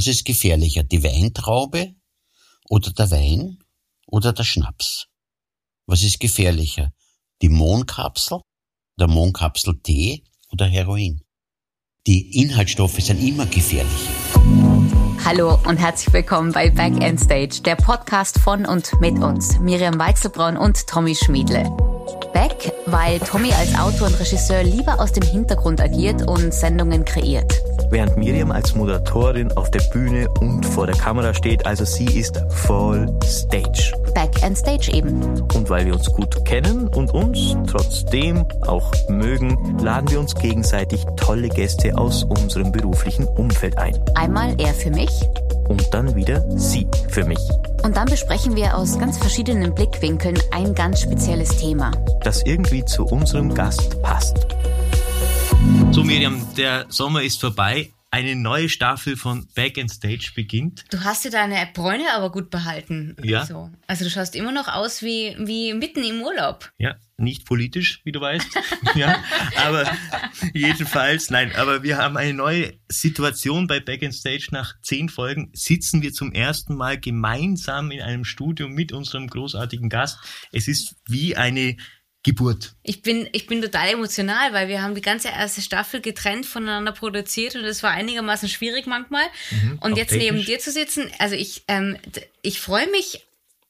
[0.00, 1.94] Was ist gefährlicher, die Weintraube
[2.70, 3.58] oder der Wein
[4.06, 5.08] oder der Schnaps?
[5.84, 6.90] Was ist gefährlicher,
[7.42, 8.40] die Mohnkapsel,
[8.98, 11.20] der Mohnkapsel-Tee oder Heroin?
[12.06, 14.08] Die Inhaltsstoffe sind immer gefährlich.
[15.22, 19.98] Hallo und herzlich willkommen bei Back End Stage, der Podcast von und mit uns, Miriam
[19.98, 21.64] Weichselbraun und Tommy Schmiedle.
[22.32, 27.52] Back, weil Tommy als Autor und Regisseur lieber aus dem Hintergrund agiert und Sendungen kreiert
[27.90, 31.66] während Miriam als Moderatorin auf der Bühne und vor der Kamera steht.
[31.66, 33.92] Also sie ist voll Stage.
[34.14, 35.22] Back and Stage eben.
[35.54, 41.04] Und weil wir uns gut kennen und uns trotzdem auch mögen, laden wir uns gegenseitig
[41.16, 43.98] tolle Gäste aus unserem beruflichen Umfeld ein.
[44.14, 45.10] Einmal er für mich.
[45.68, 47.38] Und dann wieder sie für mich.
[47.84, 51.92] Und dann besprechen wir aus ganz verschiedenen Blickwinkeln ein ganz spezielles Thema.
[52.22, 54.34] Das irgendwie zu unserem Gast passt.
[55.92, 57.92] So Miriam, der Sommer ist vorbei.
[58.12, 60.84] Eine neue Staffel von Back and Stage beginnt.
[60.90, 63.16] Du hast dir deine Bräune aber gut behalten.
[63.22, 63.46] Ja.
[63.46, 63.70] So.
[63.86, 66.72] Also du schaust immer noch aus wie, wie mitten im Urlaub.
[66.78, 68.48] Ja, nicht politisch, wie du weißt.
[68.96, 69.22] ja,
[69.56, 69.88] aber
[70.54, 74.48] jedenfalls, nein, aber wir haben eine neue Situation bei Back and Stage.
[74.50, 79.88] Nach zehn Folgen sitzen wir zum ersten Mal gemeinsam in einem Studio mit unserem großartigen
[79.88, 80.18] Gast.
[80.50, 81.76] Es ist wie eine
[82.22, 82.74] Geburt.
[82.82, 86.92] Ich bin, ich bin total emotional, weil wir haben die ganze erste Staffel getrennt voneinander
[86.92, 89.24] produziert und es war einigermaßen schwierig manchmal.
[89.50, 90.30] Mhm, und jetzt technisch.
[90.30, 91.96] neben dir zu sitzen, also ich, ähm,
[92.42, 93.26] ich freue mich,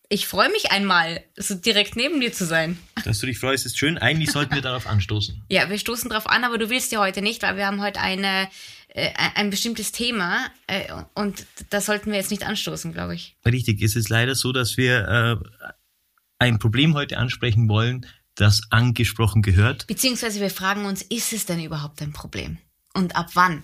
[0.08, 2.76] ich freue mich einmal, so direkt neben dir zu sein.
[3.04, 3.98] Dass du dich freust, ist schön.
[3.98, 5.44] Eigentlich sollten wir darauf anstoßen.
[5.48, 8.00] Ja, wir stoßen darauf an, aber du willst ja heute nicht, weil wir haben heute
[8.00, 8.48] eine,
[8.88, 13.36] äh, ein bestimmtes Thema äh, und da sollten wir jetzt nicht anstoßen, glaube ich.
[13.46, 15.74] Richtig, es ist leider so, dass wir äh,
[16.40, 18.06] ein Problem heute ansprechen wollen,
[18.40, 19.86] das angesprochen gehört.
[19.86, 22.58] Beziehungsweise wir fragen uns, ist es denn überhaupt ein Problem?
[22.94, 23.62] Und ab wann?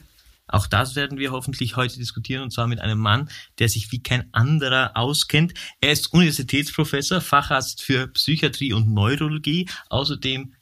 [0.48, 4.02] Auch das werden wir hoffentlich heute diskutieren und zwar mit einem Mann, der sich wie
[4.02, 5.54] kein anderer auskennt.
[5.80, 10.54] Er ist Universitätsprofessor, Facharzt für Psychiatrie und Neurologie, außerdem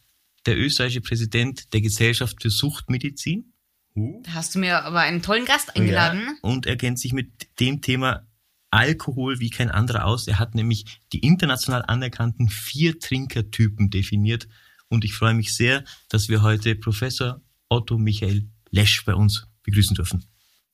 [0.47, 3.53] der österreichische Präsident der Gesellschaft für Suchtmedizin.
[3.94, 6.22] Da hast du mir aber einen tollen Gast eingeladen.
[6.27, 8.27] Ja, und er kennt sich mit dem Thema
[8.75, 10.27] Alkohol wie kein anderer aus.
[10.27, 14.49] Er hat nämlich die international anerkannten vier Trinkertypen definiert.
[14.89, 19.95] Und ich freue mich sehr, dass wir heute Professor Otto Michael Lesch bei uns begrüßen
[19.95, 20.25] dürfen.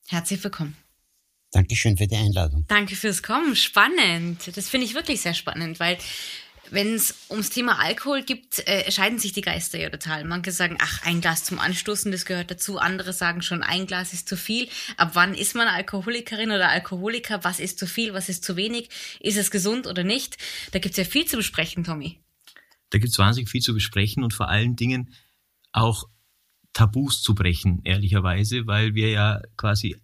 [0.08, 0.76] Herzlich willkommen.
[1.52, 2.64] Dankeschön für die Einladung.
[2.68, 3.54] Danke fürs Kommen.
[3.54, 4.56] Spannend.
[4.56, 5.98] Das finde ich wirklich sehr spannend, weil
[6.70, 10.24] wenn es ums Thema Alkohol gibt, äh, scheiden sich die Geister ja total.
[10.24, 12.78] Manche sagen, ach, ein Glas zum Anstoßen, das gehört dazu.
[12.78, 14.68] Andere sagen schon, ein Glas ist zu viel.
[14.96, 17.44] Ab wann ist man Alkoholikerin oder Alkoholiker?
[17.44, 18.88] Was ist zu viel, was ist zu wenig?
[19.20, 20.38] Ist es gesund oder nicht?
[20.72, 22.18] Da gibt es ja viel zu besprechen, Tommy.
[22.90, 25.14] Da gibt es wahnsinnig viel zu besprechen und vor allen Dingen
[25.72, 26.04] auch
[26.72, 29.96] Tabus zu brechen, ehrlicherweise, weil wir ja quasi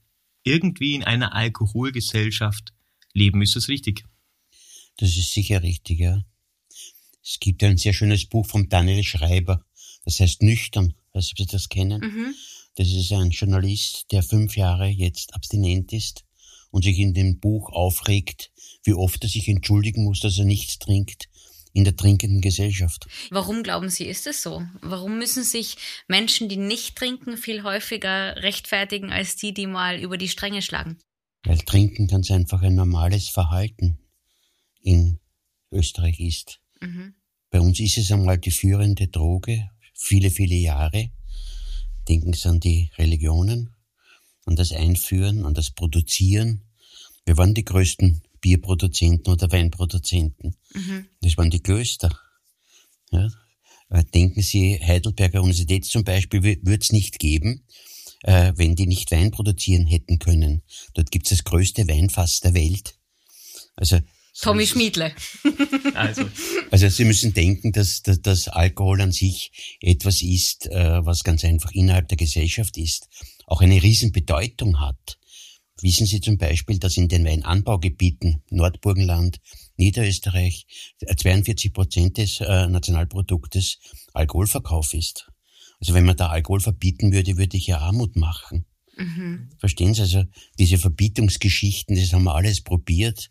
[0.45, 2.73] irgendwie in einer Alkoholgesellschaft
[3.13, 3.43] leben.
[3.43, 4.05] Ist das richtig?
[4.97, 6.23] Das ist sicher richtig, ja.
[7.29, 9.65] Es gibt ein sehr schönes Buch vom Daniel Schreiber,
[10.05, 12.01] das heißt Nüchtern, weiß ob Sie das kennen.
[12.01, 12.35] Mhm.
[12.77, 16.25] Das ist ein Journalist, der fünf Jahre jetzt abstinent ist
[16.71, 18.53] und sich in dem Buch aufregt,
[18.85, 21.29] wie oft er sich entschuldigen muss, dass er nichts trinkt
[21.73, 23.09] in der trinkenden Gesellschaft.
[23.31, 24.63] Warum glauben Sie, ist es so?
[24.81, 25.77] Warum müssen sich
[26.07, 30.97] Menschen, die nicht trinken, viel häufiger rechtfertigen als die, die mal über die Stränge schlagen?
[31.43, 33.99] Weil Trinken ganz einfach ein normales Verhalten
[34.81, 35.19] in
[35.73, 36.61] Österreich ist.
[36.87, 37.15] Mhm.
[37.51, 41.11] Bei uns ist es einmal die führende Droge, viele, viele Jahre.
[42.09, 43.75] Denken Sie an die Religionen,
[44.45, 46.63] an das Einführen, an das Produzieren.
[47.25, 50.55] Wir waren die größten Bierproduzenten oder Weinproduzenten.
[50.75, 51.07] Mhm.
[51.21, 52.17] Das waren die Klöster.
[53.11, 53.29] Ja.
[53.89, 57.65] Äh, denken Sie, Heidelberger Universität zum Beispiel würde es nicht geben,
[58.23, 60.63] äh, wenn die nicht Wein produzieren hätten können.
[60.95, 62.99] Dort gibt es das größte Weinfass der Welt.
[63.77, 64.01] Also
[64.41, 65.13] Tommy Schmiedle.
[65.95, 66.29] also.
[66.71, 71.45] also Sie müssen denken, dass, dass, dass Alkohol an sich etwas ist, äh, was ganz
[71.45, 73.09] einfach innerhalb der Gesellschaft ist,
[73.47, 75.19] auch eine Riesenbedeutung hat.
[75.83, 79.41] Wissen Sie zum Beispiel, dass in den Weinanbaugebieten Nordburgenland,
[79.77, 80.67] Niederösterreich
[81.17, 83.79] 42 Prozent des äh, Nationalproduktes
[84.15, 85.29] Alkoholverkauf ist?
[85.81, 88.65] Also wenn man da Alkohol verbieten würde, würde ich ja Armut machen.
[88.97, 89.51] Mhm.
[89.59, 90.01] Verstehen Sie?
[90.01, 90.25] Also
[90.59, 93.31] diese Verbietungsgeschichten, das haben wir alles probiert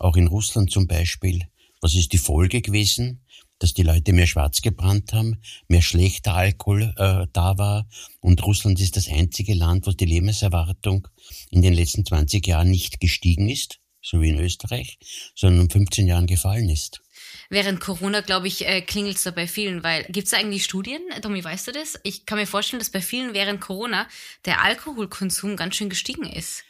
[0.00, 1.42] auch in Russland zum Beispiel.
[1.80, 3.24] Was ist die Folge gewesen?
[3.58, 7.86] Dass die Leute mehr schwarz gebrannt haben, mehr schlechter Alkohol äh, da war.
[8.20, 11.06] Und Russland ist das einzige Land, wo die Lebenserwartung
[11.50, 14.98] in den letzten 20 Jahren nicht gestiegen ist, so wie in Österreich,
[15.34, 17.02] sondern um 15 Jahren gefallen ist.
[17.50, 21.02] Während Corona, glaube ich, äh, klingelt es da bei vielen, weil gibt es eigentlich Studien,
[21.20, 21.98] Tommy, weißt du das?
[22.02, 24.08] Ich kann mir vorstellen, dass bei vielen während Corona
[24.46, 26.64] der Alkoholkonsum ganz schön gestiegen ist.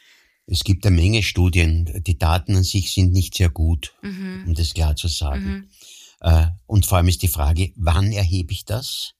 [0.45, 2.01] Es gibt eine Menge Studien.
[2.05, 4.45] Die Daten an sich sind nicht sehr gut, mhm.
[4.47, 5.45] um das klar zu sagen.
[5.45, 5.69] Mhm.
[6.21, 9.13] Äh, und vor allem ist die Frage, wann erhebe ich das?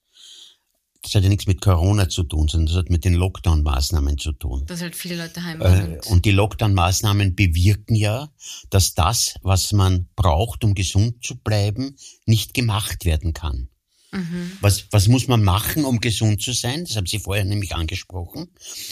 [1.04, 4.34] Das hat ja nichts mit Corona zu tun, sondern das hat mit den Lockdown-Maßnahmen zu
[4.34, 4.66] tun.
[4.68, 8.30] Dass halt viele Leute heim äh, Und die Lockdown-Maßnahmen bewirken ja,
[8.70, 11.98] dass das, was man braucht, um gesund zu bleiben,
[12.28, 13.70] nicht gemacht werden kann.
[14.12, 14.52] Mhm.
[14.62, 16.86] Was, was muss man machen, um gesund zu sein?
[16.86, 18.50] Das haben Sie vorher nämlich angesprochen.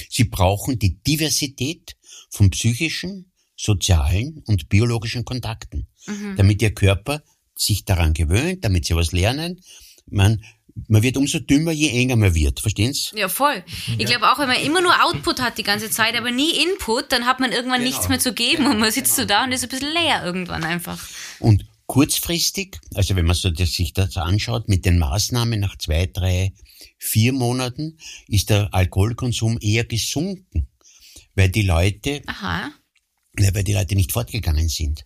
[0.09, 1.95] Sie brauchen die Diversität
[2.29, 6.35] von psychischen, sozialen und biologischen Kontakten, mhm.
[6.37, 7.21] damit Ihr Körper
[7.55, 9.61] sich daran gewöhnt, damit Sie was lernen.
[10.05, 10.41] Man,
[10.87, 12.61] man wird umso dümmer, je enger man wird.
[12.61, 13.17] Verstehen Sie?
[13.17, 13.63] Ja, voll.
[13.97, 17.11] Ich glaube auch, wenn man immer nur Output hat die ganze Zeit, aber nie Input,
[17.11, 17.91] dann hat man irgendwann genau.
[17.91, 18.71] nichts mehr zu geben genau.
[18.71, 19.27] und man sitzt genau.
[19.27, 20.99] so da und ist ein bisschen leer irgendwann einfach.
[21.39, 26.05] Und kurzfristig, also wenn man so das, sich das anschaut, mit den Maßnahmen nach zwei,
[26.05, 26.53] drei,
[26.97, 27.97] vier Monaten,
[28.27, 30.68] ist der Alkoholkonsum eher gesunken,
[31.35, 32.71] weil die Leute, Aha.
[33.37, 35.05] Ja, weil die Leute nicht fortgegangen sind.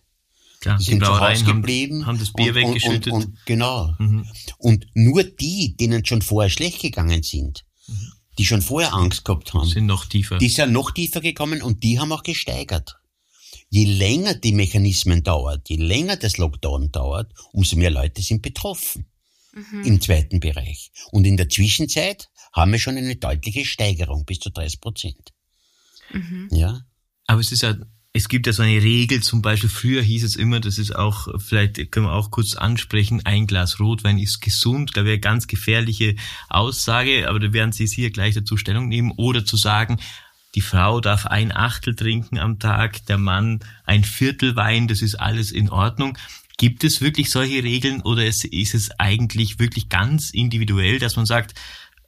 [0.60, 2.00] Klar, die, die sind zu Hause geblieben.
[2.00, 3.12] Haben, haben das Bier und, weggeschüttet.
[3.12, 3.94] Und, und, genau.
[3.98, 4.26] Mhm.
[4.58, 8.12] Und nur die, denen schon vorher schlecht gegangen sind, mhm.
[8.38, 10.38] die schon vorher Angst gehabt haben, sind noch tiefer.
[10.38, 12.96] Die sind noch tiefer gekommen und die haben auch gesteigert
[13.74, 19.06] je länger die Mechanismen dauert, je länger das Lockdown dauert, umso mehr Leute sind betroffen
[19.52, 19.82] mhm.
[19.84, 20.92] im zweiten Bereich.
[21.10, 25.33] Und in der Zwischenzeit haben wir schon eine deutliche Steigerung bis zu 30 Prozent.
[26.14, 26.48] Mhm.
[26.50, 26.80] Ja.
[27.26, 27.74] Aber es ist ja
[28.16, 31.26] es gibt ja so eine Regel, zum Beispiel früher hieß es immer, das ist auch,
[31.40, 36.14] vielleicht können wir auch kurz ansprechen, ein Glas Rotwein ist gesund, da wäre ganz gefährliche
[36.48, 39.98] Aussage, aber da werden Sie sicher gleich dazu Stellung nehmen, oder zu sagen,
[40.54, 45.16] die Frau darf ein Achtel trinken am Tag, der Mann ein Viertel Wein, das ist
[45.16, 46.16] alles in Ordnung.
[46.56, 51.54] Gibt es wirklich solche Regeln oder ist es eigentlich wirklich ganz individuell, dass man sagt,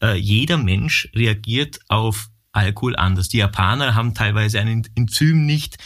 [0.00, 3.28] äh, jeder Mensch reagiert auf Alkohol anders.
[3.28, 5.76] Die Japaner haben teilweise ein Enzym nicht,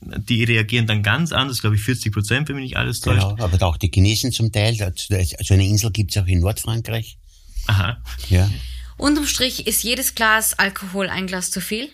[0.00, 3.20] die reagieren dann ganz anders, glaube ich 40 Prozent, wenn mich nicht alles täuscht.
[3.20, 4.74] Genau, aber auch die Chinesen zum Teil.
[4.74, 7.18] So eine Insel gibt es auch in Nordfrankreich.
[7.66, 8.02] Aha.
[8.30, 8.50] Ja.
[8.96, 11.90] Unterm Strich ist jedes Glas Alkohol ein Glas zu viel?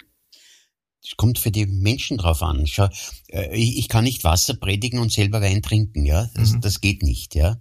[1.03, 2.67] Es kommt für die Menschen drauf an.
[2.67, 2.89] Schau,
[3.29, 6.29] äh, ich kann nicht Wasser predigen und selber Wein trinken, ja.
[6.35, 6.61] Das, mhm.
[6.61, 7.61] das geht nicht, ja.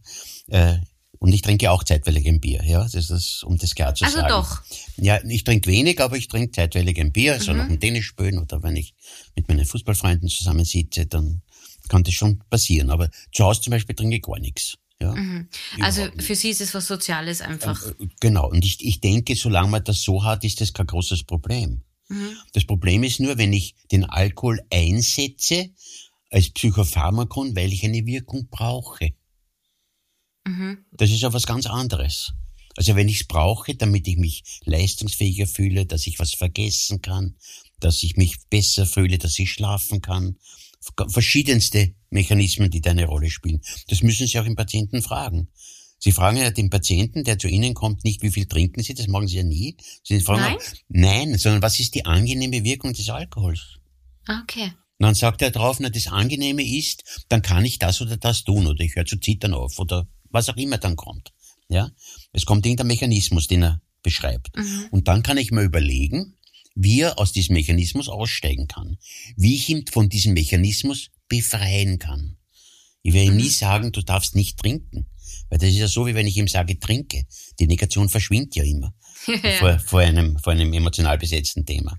[1.26, 2.88] Und ich trinke auch zeitweilig ein Bier, ja.
[2.88, 4.32] Das ist, um das klar zu also sagen.
[4.32, 4.62] Also doch.
[4.98, 7.58] Ja, ich trinke wenig, aber ich trinke zeitweilig ein Bier, also mhm.
[7.58, 8.94] nach dem Tennis spielen oder wenn ich
[9.36, 11.42] mit meinen Fußballfreunden zusammensitze, dann
[11.90, 12.92] kann das schon passieren.
[12.92, 14.76] Aber zu Hause zum Beispiel trinke ich gar nichts.
[15.02, 15.50] Ja, mhm.
[15.82, 17.84] Also für Sie ist es was Soziales einfach.
[17.88, 18.48] Äh, genau.
[18.48, 21.82] Und ich, ich denke, solange man das so hat, ist das kein großes Problem.
[22.08, 22.38] Mhm.
[22.54, 25.72] Das Problem ist nur, wenn ich den Alkohol einsetze
[26.30, 29.16] als Psychopharmakon, weil ich eine Wirkung brauche.
[30.46, 30.86] Mhm.
[30.92, 32.34] Das ist ja was ganz anderes.
[32.78, 37.36] Also wenn ich es brauche, damit ich mich leistungsfähiger fühle, dass ich was vergessen kann,
[37.80, 40.38] dass ich mich besser fühle, dass ich schlafen kann.
[41.08, 43.62] Verschiedenste Mechanismen, die da eine Rolle spielen.
[43.88, 45.50] Das müssen Sie auch im Patienten fragen.
[45.98, 49.08] Sie fragen ja den Patienten, der zu Ihnen kommt, nicht, wie viel trinken Sie, das
[49.08, 49.78] machen Sie ja nie.
[50.04, 50.58] Sie fragen nein?
[50.58, 53.80] Auch, nein, sondern was ist die angenehme Wirkung des Alkohols?
[54.28, 54.74] Okay.
[54.98, 58.44] Und dann sagt er drauf, na, das Angenehme ist, dann kann ich das oder das
[58.44, 61.34] tun oder ich höre zu zittern auf oder was auch immer dann kommt.
[61.68, 61.90] Ja,
[62.32, 64.56] es kommt irgendein Mechanismus, den er beschreibt.
[64.56, 64.88] Mhm.
[64.92, 66.36] Und dann kann ich mir überlegen,
[66.76, 68.98] wie er aus diesem Mechanismus aussteigen kann,
[69.36, 72.38] wie ich ihn von diesem Mechanismus befreien kann.
[73.02, 73.50] Ich werde ihm nie mhm.
[73.50, 75.08] sagen, du darfst nicht trinken.
[75.50, 77.26] Weil das ist ja so, wie wenn ich ihm sage, trinke.
[77.60, 78.94] Die Negation verschwindet ja immer.
[79.60, 81.98] Vor, vor, einem, vor einem emotional besetzten Thema.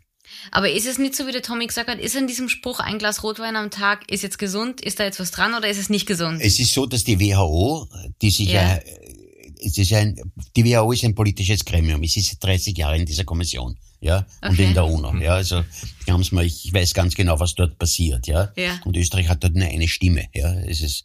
[0.50, 2.98] Aber ist es nicht so, wie der Tommy gesagt hat, ist in diesem Spruch, ein
[2.98, 4.80] Glas Rotwein am Tag ist jetzt gesund?
[4.80, 6.40] Ist da jetzt was dran oder ist es nicht gesund?
[6.40, 7.88] Es ist so, dass die WHO,
[8.22, 8.80] die sich ja, ja
[9.66, 10.20] es ist ein,
[10.54, 12.02] die WHO ist ein politisches Gremium.
[12.02, 14.50] Es ist 30 Jahre in dieser Kommission, ja, okay.
[14.50, 15.34] und in der UNO, ja.
[15.34, 15.64] Also,
[16.30, 18.52] mal, ich weiß ganz genau, was dort passiert, ja.
[18.56, 18.80] ja.
[18.84, 20.52] Und Österreich hat dort nur eine Stimme, ja.
[20.60, 21.04] Es ist,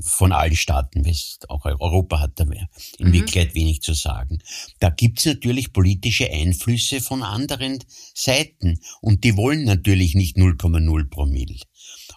[0.00, 1.04] von allen Staaten,
[1.48, 3.12] auch Europa hat da mehr, in mhm.
[3.14, 4.38] Wirklichkeit wenig zu sagen.
[4.80, 7.78] Da gibt's natürlich politische Einflüsse von anderen
[8.14, 11.60] Seiten und die wollen natürlich nicht 0,0 Promille.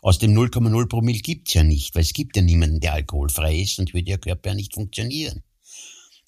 [0.02, 3.80] Aus dem 0,0 Promille gibt's ja nicht, weil es gibt ja niemanden, der alkoholfrei ist
[3.80, 5.44] und würde der Körper ja nicht funktionieren.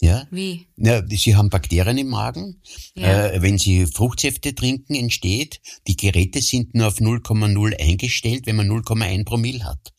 [0.03, 0.27] Ja?
[0.31, 0.67] Wie?
[0.75, 2.61] Ja, sie haben Bakterien im Magen.
[2.93, 3.27] Ja.
[3.27, 8.69] Äh, wenn sie Fruchtsäfte trinken, entsteht, die Geräte sind nur auf 0,0 eingestellt, wenn man
[8.69, 9.92] 0,1 Promille hat.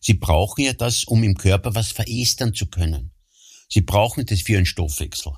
[0.00, 3.12] Sie brauchen ja das, um im Körper was verästern zu können.
[3.68, 5.32] Sie brauchen das für einen Stoffwechsel.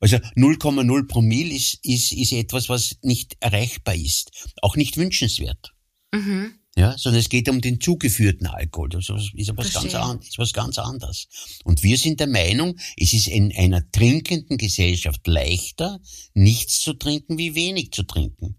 [0.00, 4.30] Also 0,0 Promille ist, ist, ist etwas, was nicht erreichbar ist,
[4.62, 5.74] auch nicht wünschenswert.
[6.12, 6.58] Mhm.
[6.78, 8.90] Ja, sondern es geht um den zugeführten Alkohol.
[8.90, 11.26] Das ist was ganz, ist was ganz anderes.
[11.64, 16.00] Und wir sind der Meinung, es ist in einer trinkenden Gesellschaft leichter,
[16.34, 18.56] nichts zu trinken, wie wenig zu trinken.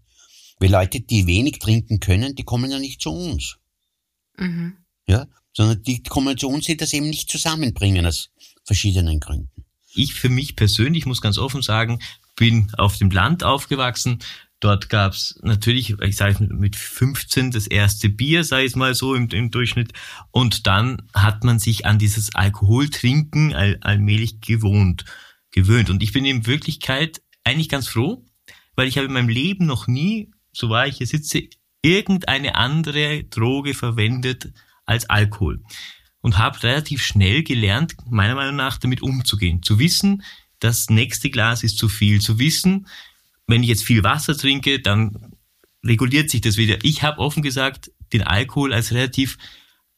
[0.58, 3.58] Weil Leute, die wenig trinken können, die kommen ja nicht zu uns.
[4.36, 4.78] Mhm.
[5.08, 8.30] Ja, sondern die kommen die das eben nicht zusammenbringen aus
[8.64, 9.64] verschiedenen Gründen.
[9.94, 11.98] Ich für mich persönlich muss ganz offen sagen,
[12.36, 14.20] bin auf dem Land aufgewachsen.
[14.60, 19.28] Dort gab's natürlich, ich sage mit 15 das erste Bier, sei es mal so im,
[19.30, 19.92] im, Durchschnitt.
[20.30, 25.04] Und dann hat man sich an dieses Alkoholtrinken all, allmählich gewohnt,
[25.50, 25.90] gewöhnt.
[25.90, 28.24] Und ich bin in Wirklichkeit eigentlich ganz froh,
[28.76, 31.48] weil ich habe in meinem Leben noch nie, so war ich hier sitze,
[31.82, 34.52] irgendeine andere Droge verwendet
[34.88, 35.62] als Alkohol.
[36.20, 39.62] Und habe relativ schnell gelernt, meiner Meinung nach, damit umzugehen.
[39.62, 40.22] Zu wissen,
[40.58, 42.20] das nächste Glas ist zu viel.
[42.20, 42.88] Zu wissen,
[43.46, 45.32] wenn ich jetzt viel Wasser trinke, dann
[45.84, 46.78] reguliert sich das wieder.
[46.82, 49.38] Ich habe offen gesagt den Alkohol als relativ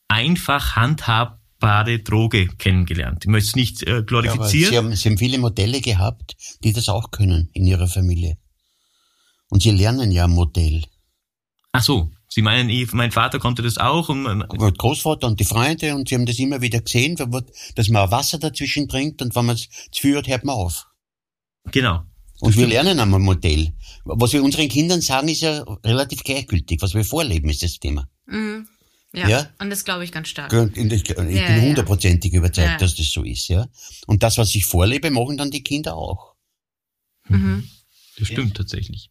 [0.08, 3.24] einfach handhabbare Droge kennengelernt.
[3.24, 4.50] Ich möchte es nicht äh, glorifizieren.
[4.50, 8.36] Ja, Sie, haben, Sie haben viele Modelle gehabt, die das auch können in Ihrer Familie.
[9.48, 10.84] Und Sie lernen ja Modell.
[11.72, 14.08] Ach so, Sie meinen, mein Vater konnte das auch?
[14.08, 17.16] Und mein Großvater und die Freunde und sie haben das immer wieder gesehen,
[17.74, 20.54] dass man auch Wasser dazwischen trinkt und wenn man es zu viel hat, hört man
[20.54, 20.86] auf.
[21.72, 22.04] Genau.
[22.40, 23.74] Und wir lernen einmal Modell.
[24.04, 26.80] Was wir unseren Kindern sagen, ist ja relativ gleichgültig.
[26.80, 28.08] Was wir vorleben, ist das Thema.
[28.26, 28.68] Mhm.
[29.12, 30.52] Ja, ja, und das glaube ich ganz stark.
[30.52, 32.78] Ich bin hundertprozentig ja, überzeugt, ja.
[32.78, 33.66] dass das so ist, ja.
[34.06, 36.36] Und das, was ich vorlebe, machen dann die Kinder auch.
[37.28, 37.68] Mhm.
[38.18, 39.10] Das stimmt tatsächlich.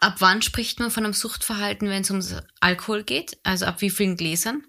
[0.00, 2.20] Ab wann spricht man von einem Suchtverhalten, wenn es um
[2.60, 3.38] Alkohol geht?
[3.42, 4.62] Also ab wie vielen Gläsern?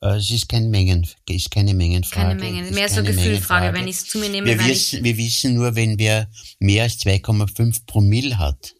[0.00, 2.38] Äh, es ist kein Mengen, ist keine Mengenfrage.
[2.38, 4.46] Keine Mengen, mehr so Gefühlfrage, wenn ich es zu mir nehme.
[4.46, 8.74] Wir wissen, wir wissen nur, wenn wir mehr als 2,5 Promille hat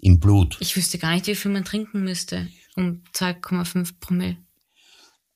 [0.00, 0.56] im Blut.
[0.60, 4.36] Ich wüsste gar nicht, wie viel man trinken müsste um 2,5 Promille.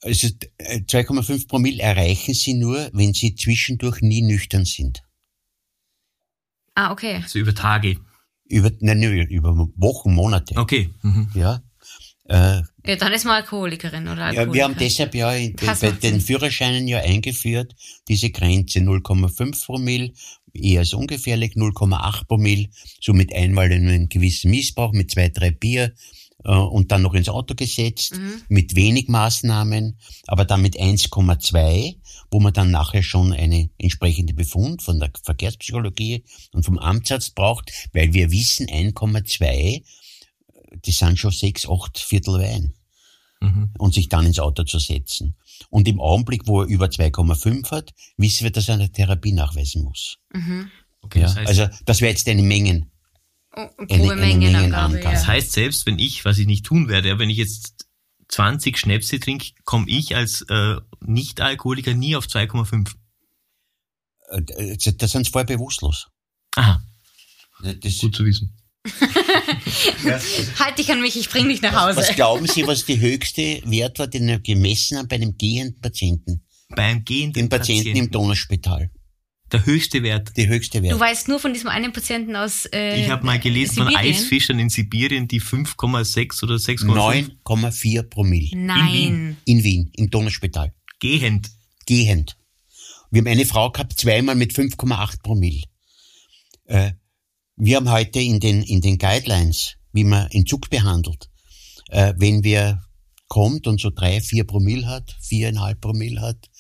[0.01, 5.03] Also 2,5 äh, Promille erreichen Sie nur, wenn Sie zwischendurch nie nüchtern sind.
[6.75, 7.17] Ah, okay.
[7.17, 7.99] Also über Tage.
[8.53, 10.57] Über, nein, über Wochen, Monate.
[10.59, 10.91] Okay.
[11.01, 11.29] Mhm.
[11.35, 11.63] Ja.
[12.29, 14.47] Äh, ja, dann ist man Alkoholikerin oder Alkoholiker.
[14.47, 17.75] Ja, wir haben deshalb ja in, bei den Führerscheinen ja eingeführt,
[18.09, 20.13] diese Grenze 0,5 Promille,
[20.53, 22.69] eher als ungefährlich, 0,8 Promille,
[23.01, 25.95] somit einmal in einen gewissen Missbrauch mit zwei, drei Bier
[26.45, 28.43] äh, und dann noch ins Auto gesetzt, mhm.
[28.49, 31.97] mit wenig Maßnahmen, aber dann mit 1,2
[32.33, 37.71] wo man dann nachher schon eine entsprechende Befund von der Verkehrspsychologie und vom Amtsarzt braucht,
[37.93, 39.85] weil wir wissen, 1,2,
[40.83, 42.73] das sind schon sechs, acht Viertel Wein.
[43.41, 43.71] Mhm.
[43.77, 45.35] Und sich dann ins Auto zu setzen.
[45.69, 49.83] Und im Augenblick, wo er über 2,5 hat, wissen wir, dass er eine Therapie nachweisen
[49.83, 50.19] muss.
[50.33, 50.71] Mhm.
[51.03, 52.93] Okay, ja, das heißt, also das wäre jetzt eine Mengen.
[53.55, 55.03] Oh, eine, eine Mengenangabe.
[55.03, 55.11] Ja.
[55.11, 57.82] Das heißt, selbst wenn ich, was ich nicht tun werde, wenn ich jetzt
[58.33, 62.91] 20 Schnäpse trinke, komme ich als äh, Nicht-Alkoholiker nie auf 2,5.
[64.31, 66.09] Äh, das sind vorher bewusstlos.
[66.57, 66.83] Aha.
[67.81, 68.57] Das Gut zu wissen.
[70.59, 71.97] halt dich an mich, ich bring dich nach Hause.
[71.97, 75.37] Was, was glauben Sie, was die höchste Wert war, den er gemessen hat bei einem
[75.37, 76.43] gehenden Patienten?
[76.71, 78.91] Beim gehenden Patienten, Patienten im Donauspital.
[79.53, 80.37] Der höchste Wert.
[80.37, 80.95] Die höchste Wert.
[80.95, 82.67] Du weißt nur von diesem einen Patienten aus.
[82.73, 83.95] Äh, ich habe mal gelesen Sibirien.
[83.95, 87.31] von Eisfischern in Sibirien, die 5,6 oder 6,5.
[87.45, 88.51] 9,4 Promille.
[88.55, 88.87] Nein.
[88.87, 89.37] In Wien.
[89.45, 90.73] In Wien, im Donauspital.
[91.01, 91.51] Gehend.
[91.87, 92.37] Gehend.
[93.11, 95.63] Wir haben eine Frau gehabt, zweimal mit 5,8 Promille.
[96.65, 96.93] Äh,
[97.57, 101.29] wir haben heute in den, in den Guidelines, wie man Entzug behandelt,
[101.91, 102.83] äh, wenn wer
[103.29, 106.51] kommt und so drei, vier Promille hat, viereinhalb Promille hat,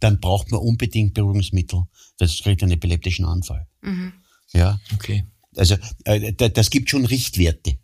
[0.00, 1.84] dann braucht man unbedingt Beruhigungsmittel.
[2.18, 3.66] Das kriegt einen epileptischen Anfall.
[3.80, 4.12] Mhm.
[4.52, 4.78] Ja.
[4.94, 5.26] Okay.
[5.56, 7.78] Also äh, das gibt schon Richtwerte,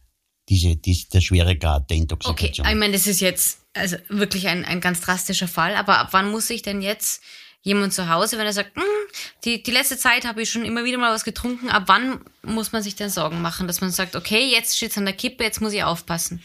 [0.49, 2.67] diese, diese, der schwere Grad der Intoxikation.
[2.67, 6.09] Okay, ich meine, das ist jetzt also wirklich ein, ein ganz drastischer Fall, aber ab
[6.13, 7.23] wann muss ich denn jetzt
[7.63, 8.83] jemand zu Hause, wenn er sagt, hm,
[9.45, 12.73] die, die letzte Zeit habe ich schon immer wieder mal was getrunken, ab wann muss
[12.73, 15.45] man sich denn Sorgen machen, dass man sagt, okay, jetzt steht es an der Kippe,
[15.45, 16.43] jetzt muss ich aufpassen?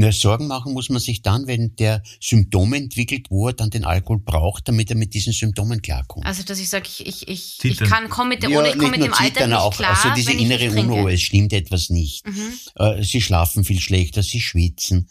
[0.00, 3.84] Na, Sorgen machen muss man sich dann, wenn der Symptome entwickelt, wo er dann den
[3.84, 6.24] Alkohol braucht, damit er mit diesen Symptomen klarkommt.
[6.24, 8.78] Also, dass ich sage, ich, ich, ich, ich kann, komme mit dem, ja, oder ich
[8.78, 12.24] komme mit dem Alter nicht auch, klar, Also diese innere Unruhe, es stimmt etwas nicht.
[12.28, 12.52] Mhm.
[12.76, 15.08] Äh, sie schlafen viel schlechter, sie schwitzen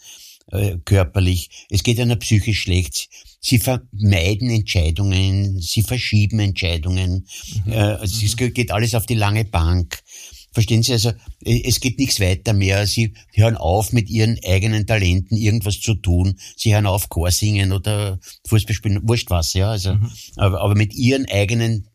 [0.52, 3.08] äh, körperlich, es geht einer psychisch schlecht.
[3.40, 7.26] Sie vermeiden Entscheidungen, sie verschieben Entscheidungen.
[7.64, 7.72] Mhm.
[7.72, 10.00] Äh, also es geht alles auf die lange Bank.
[10.58, 11.12] Verstehen Sie, also
[11.44, 12.84] es geht nichts weiter mehr.
[12.88, 16.36] Sie hören auf, mit ihren eigenen Talenten irgendwas zu tun.
[16.56, 19.70] Sie hören auf, Chor singen oder Fußball spielen, wurscht was, ja.
[19.70, 20.10] Also, mhm.
[20.34, 21.86] aber, aber mit ihren eigenen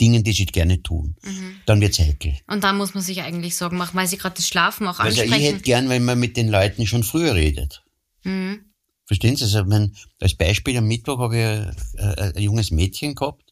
[0.00, 1.14] Dingen, die sie gerne tun.
[1.22, 1.54] Mhm.
[1.64, 2.34] Dann wird's heikel.
[2.48, 5.32] Und dann muss man sich eigentlich Sorgen machen, weil sie gerade das Schlafen auch ansprechen.
[5.32, 7.84] Also ich hätte gern, wenn man mit den Leuten schon früher redet.
[8.24, 8.64] Mhm.
[9.04, 9.44] Verstehen Sie?
[9.44, 13.51] Also mein, als Beispiel am Mittwoch habe ich ein, ein, ein junges Mädchen gehabt,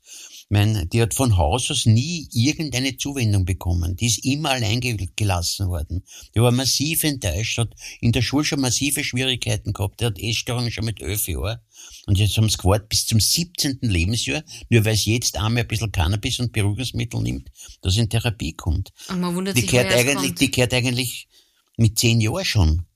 [0.50, 3.94] mein, die hat von Haus aus nie irgendeine Zuwendung bekommen.
[3.94, 6.04] Die ist immer allein gelassen worden.
[6.34, 10.00] Die war massiv enttäuscht, hat in der Schule schon massive Schwierigkeiten gehabt.
[10.00, 11.60] Die hat Essstörungen schon mit elf Jahren.
[12.06, 13.78] Und jetzt haben sie gewartet bis zum 17.
[13.82, 17.48] Lebensjahr, nur weil sie jetzt einmal ein bisschen Cannabis und Beruhigungsmittel nimmt,
[17.80, 18.90] dass sie in Therapie kommt.
[19.08, 20.40] Und man wundert Die sich, es eigentlich, kommt.
[20.40, 21.28] die gehört eigentlich
[21.76, 22.86] mit zehn Jahren schon.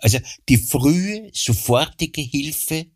[0.00, 2.86] Also die frühe, sofortige Hilfe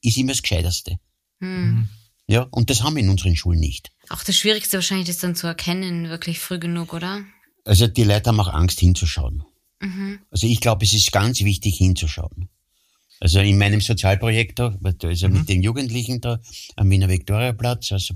[0.00, 0.98] ist immer das Gescheiterste.
[1.40, 1.88] Hm.
[2.32, 3.90] Ja, und das haben wir in unseren Schulen nicht.
[4.08, 7.22] Auch das Schwierigste wahrscheinlich, das dann zu erkennen, wirklich früh genug, oder?
[7.66, 9.44] Also die Leute haben auch Angst hinzuschauen.
[9.80, 10.18] Mhm.
[10.30, 12.48] Also ich glaube, es ist ganz wichtig hinzuschauen.
[13.20, 16.40] Also in meinem Sozialprojekt da, da ist ja mit den Jugendlichen da
[16.74, 18.14] am Wiener Viktoriaplatz, also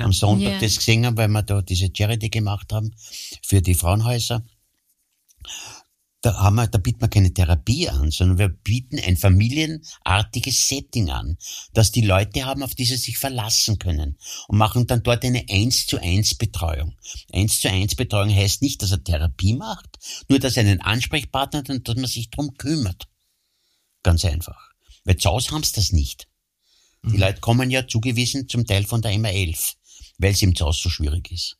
[0.00, 0.58] am Sonntag Ja.
[0.60, 2.94] das gesehen haben, weil wir da diese Charity gemacht haben
[3.42, 4.44] für die Frauenhäuser.
[6.26, 11.08] Da haben wir, da bieten wir keine Therapie an, sondern wir bieten ein familienartiges Setting
[11.08, 11.38] an,
[11.72, 14.18] dass die Leute haben, auf die sie sich verlassen können
[14.48, 16.96] und machen dann dort eine eins zu eins Betreuung.
[17.32, 21.60] Eins zu eins Betreuung heißt nicht, dass er Therapie macht, nur dass er einen Ansprechpartner
[21.60, 23.06] hat und dass man sich drum kümmert.
[24.02, 24.72] Ganz einfach.
[25.04, 26.26] Weil zu Hause haben sie das nicht.
[27.04, 29.74] Die Leute kommen ja zugewiesen zum Teil von der MA11,
[30.18, 31.56] weil es im Haus so schwierig ist.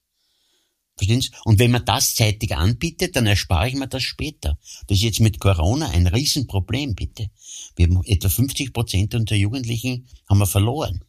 [0.97, 1.31] Verstehen Sie?
[1.45, 4.59] Und wenn man das zeitig anbietet, dann erspare ich mir das später.
[4.87, 7.31] Das ist jetzt mit Corona ein Riesenproblem, bitte.
[7.77, 11.05] Wir haben etwa 50 Prozent unserer Jugendlichen haben wir verloren.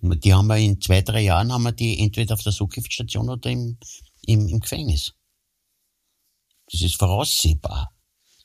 [0.00, 3.30] Und Die haben wir in zwei, drei Jahren haben wir die entweder auf der Suchgiftstation
[3.30, 3.78] oder im,
[4.26, 5.14] im, im Gefängnis.
[6.70, 7.94] Das ist voraussehbar.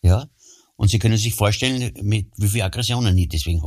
[0.03, 0.29] Ja?
[0.75, 3.61] Und Sie können sich vorstellen, mit wie viel Aggressionen ich deswegen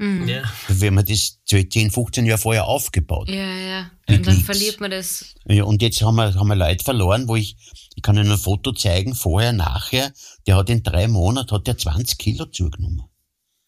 [0.00, 0.42] Ja.
[0.68, 3.28] Wenn man das 10, 15 Jahre vorher aufgebaut.
[3.28, 3.90] Ja, ja.
[4.08, 4.46] Und dann nichts.
[4.46, 5.34] verliert man das.
[5.46, 7.56] Ja, und jetzt haben wir, haben wir Leute verloren, wo ich,
[7.94, 10.12] ich kann Ihnen ein Foto zeigen, vorher, nachher,
[10.46, 13.02] der hat in drei Monaten, hat der 20 Kilo zugenommen.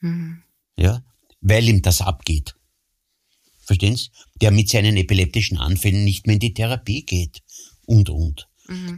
[0.00, 0.42] Mhm.
[0.78, 1.02] Ja,
[1.42, 2.54] weil ihm das abgeht.
[3.60, 4.08] Verstehen Sie?
[4.40, 7.42] Der mit seinen epileptischen Anfällen nicht mehr in die Therapie geht.
[7.84, 8.48] Und, und.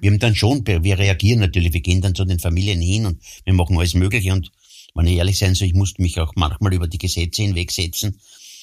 [0.00, 3.20] Wir haben dann schon, wir reagieren natürlich, wir gehen dann zu den Familien hin und
[3.44, 4.52] wir machen alles Mögliche und
[4.94, 8.20] wenn ich ehrlich sein soll, ich musste mich auch manchmal über die Gesetze hinwegsetzen,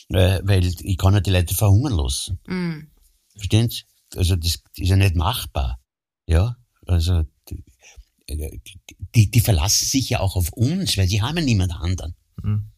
[0.09, 2.39] äh, weil ich kann ja die Leute verhungern lassen.
[2.47, 2.91] Mhm.
[3.35, 3.83] Verstehen Sie?
[4.15, 5.79] Also das ist ja nicht machbar.
[6.25, 7.63] Ja, also die,
[9.15, 12.15] die, die verlassen sich ja auch auf uns, weil sie haben ja niemand anderen.
[12.41, 12.71] Mhm.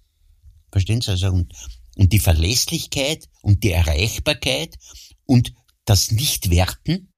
[0.72, 1.12] Verstehen Sie?
[1.12, 1.54] Also und,
[1.96, 4.78] und die Verlässlichkeit und die Erreichbarkeit
[5.26, 5.54] und
[5.86, 7.14] das Nichtwerten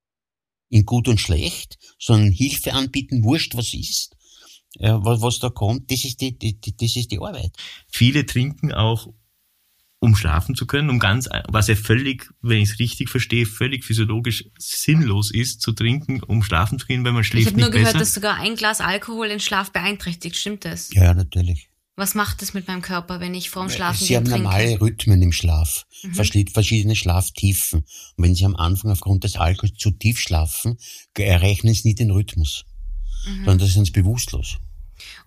[0.69, 4.15] in gut und schlecht, sondern Hilfe anbieten, wurscht was ist,
[4.77, 7.51] ja, was, was da kommt, das ist die, die, die, das ist die Arbeit.
[7.87, 9.07] Viele trinken auch,
[9.99, 13.83] um schlafen zu können, um ganz, was ja völlig, wenn ich es richtig verstehe, völlig
[13.85, 17.69] physiologisch sinnlos ist, zu trinken, um schlafen zu gehen, weil man Ich schläft habe nur
[17.69, 17.99] nicht gehört, besser.
[17.99, 20.35] dass sogar ein Glas Alkohol den Schlaf beeinträchtigt.
[20.35, 20.93] Stimmt das?
[20.93, 21.69] Ja, natürlich.
[21.97, 24.43] Was macht das mit meinem Körper, wenn ich vorm Schlafen Sie haben trinke?
[24.43, 26.13] normale Rhythmen im Schlaf, Mhm.
[26.13, 27.85] verschied- verschiedene Schlaftiefen.
[28.17, 30.77] Und wenn Sie am Anfang aufgrund des Alkohols zu tief schlafen,
[31.17, 32.65] erreichen Sie nie den Rhythmus,
[33.25, 33.45] Mhm.
[33.45, 34.57] sondern da sind Sie bewusstlos.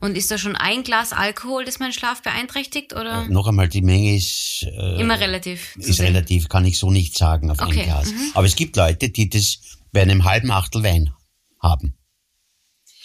[0.00, 3.26] Und ist da schon ein Glas Alkohol, das meinen Schlaf beeinträchtigt, oder?
[3.28, 5.76] Noch einmal, die Menge ist, äh, Immer relativ.
[5.76, 6.06] ist sehen?
[6.06, 8.10] relativ, kann ich so nicht sagen auf Okay, ein Glas.
[8.12, 8.30] mhm.
[8.34, 9.58] Aber es gibt Leute, die das
[9.92, 11.12] bei einem halben Achtel Wein
[11.62, 11.94] haben.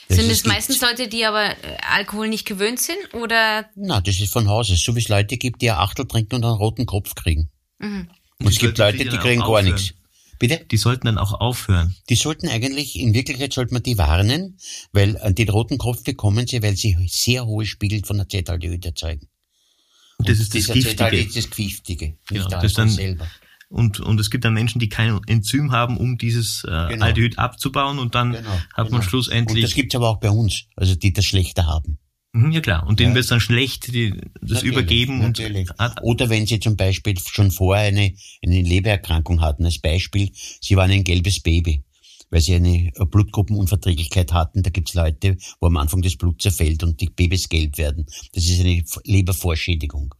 [0.09, 3.65] Das Sind es meistens Leute, die aber äh, Alkohol nicht gewöhnt sind, oder?
[3.75, 4.83] Na, das ist von Haus aus.
[4.83, 7.49] So wie es Leute gibt, die ein Achtel trinken und einen roten Kopf kriegen.
[7.79, 8.09] Mhm.
[8.39, 9.93] Und es die gibt Leute, die die kriegen gar nichts.
[10.49, 10.65] Bitte?
[10.69, 11.95] Die sollten dann auch aufhören.
[12.09, 14.57] Die sollten eigentlich, in Wirklichkeit sollte man die warnen,
[14.91, 19.29] weil äh, den roten Kopf bekommen sie, weil sie sehr hohe Spiegel von Acetaldehyd erzeugen.
[20.17, 21.15] Und das ist das Giftige.
[21.17, 23.25] ist das Giftige, Genau, das dann- selber.
[23.69, 27.05] Und, und es gibt dann Menschen, die kein Enzym haben, um dieses äh, Genau.
[27.05, 28.89] Aldehyd abzubauen und dann Genau, hat genau.
[28.89, 29.63] man Und schlussendlich...
[29.63, 31.97] das gibt's aber auch bei uns, also die das schlechter haben.
[32.35, 33.15] Mhm, ja klar, und denen Ja.
[33.15, 34.09] wird dann schlecht die,
[34.41, 35.69] das Natürlich, übergeben natürlich.
[35.69, 40.75] und Oder wenn sie zum Beispiel schon vorher eine, eine Lebererkrankung hatten, als Beispiel, sie
[40.75, 41.83] waren ein gelbes Baby,
[42.31, 44.63] weil sie eine Blutgruppenunverträglichkeit hatten.
[44.63, 48.07] Da gibt's Leute, wo am Anfang das Blut zerfällt und die Babys gelb werden.
[48.33, 50.15] Das ist eine Lebervorschädigung.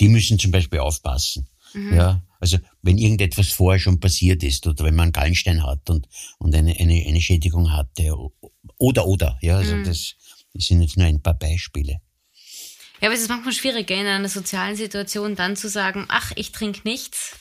[0.00, 1.48] Die müssen zum Beispiel aufpassen.
[1.90, 6.06] Ja, also wenn irgendetwas vorher schon passiert ist oder wenn man einen Gallenstein hat und,
[6.38, 8.14] und eine, eine, eine Schädigung hat, der,
[8.76, 10.14] oder, oder, ja, also das,
[10.54, 12.00] das sind jetzt nur ein paar Beispiele.
[13.00, 16.52] Ja, aber es ist manchmal schwierig, in einer sozialen Situation dann zu sagen, ach, ich
[16.52, 17.36] trinke nichts.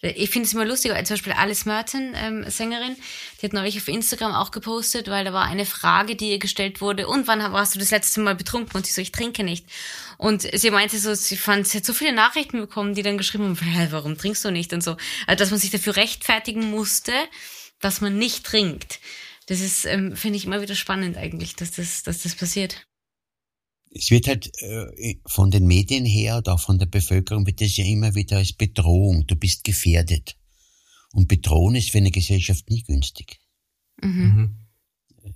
[0.00, 2.94] Ich finde es immer lustig, zum Beispiel Alice Merton, ähm, Sängerin,
[3.40, 6.80] die hat neulich auf Instagram auch gepostet, weil da war eine Frage, die ihr gestellt
[6.80, 8.76] wurde, und wann warst du das letzte Mal betrunken?
[8.76, 9.66] Und sie so, ich trinke nicht.
[10.16, 13.44] Und sie meinte so, sie fand, sie hat so viele Nachrichten bekommen, die dann geschrieben
[13.44, 14.72] haben, "Hä, warum trinkst du nicht?
[14.72, 14.96] Und so.
[15.26, 17.12] Also, dass man sich dafür rechtfertigen musste,
[17.80, 19.00] dass man nicht trinkt.
[19.48, 22.84] Das ist, ähm, finde ich immer wieder spannend eigentlich, dass das, dass das passiert.
[23.90, 27.76] es wird halt äh, von den Medien her und auch von der Bevölkerung wird das
[27.76, 29.26] ja immer wieder als Bedrohung.
[29.26, 30.36] Du bist gefährdet.
[31.12, 33.38] Und Bedrohen ist für eine Gesellschaft nie günstig.
[34.02, 34.56] Mhm.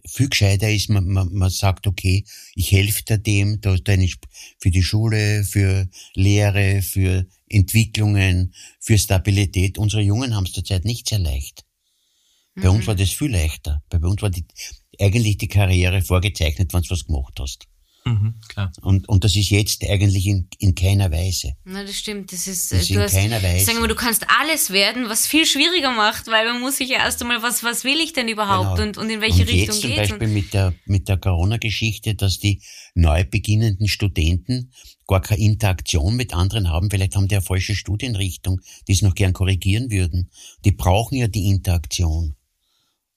[0.06, 4.28] Viel gescheiter ist, man, man, man sagt, okay, ich helfe dir dem, da eine, Sp-
[4.58, 9.78] für die Schule, für Lehre, für Entwicklungen, für Stabilität.
[9.78, 11.64] Unsere Jungen haben es zurzeit nicht sehr leicht.
[12.54, 13.82] Bei uns war das viel leichter.
[13.88, 14.44] Bei uns war die,
[15.00, 17.66] eigentlich die Karriere vorgezeichnet, wenn du was gemacht hast.
[18.04, 18.72] Mhm, klar.
[18.82, 21.52] Und, und das ist jetzt eigentlich in, in keiner Weise.
[21.64, 22.32] Na, das stimmt.
[22.32, 23.64] Das ist, Das ist du in hast, keiner Weise.
[23.64, 26.98] sagen wir, du kannst alles werden, was viel schwieriger macht, weil man muss sich ja
[26.98, 28.88] erst einmal, was, was will ich denn überhaupt Genau.
[28.88, 30.08] und, und in welche und Richtung jetzt zum geht's?
[30.10, 32.60] Beispiel Und, mit der, mit der Corona-Geschichte, dass die
[32.96, 34.72] neu beginnenden Studenten
[35.06, 36.90] gar keine Interaktion mit anderen haben.
[36.90, 40.28] Vielleicht haben die eine falsche Studienrichtung, die es noch gern korrigieren würden.
[40.64, 42.34] Die brauchen ja die Interaktion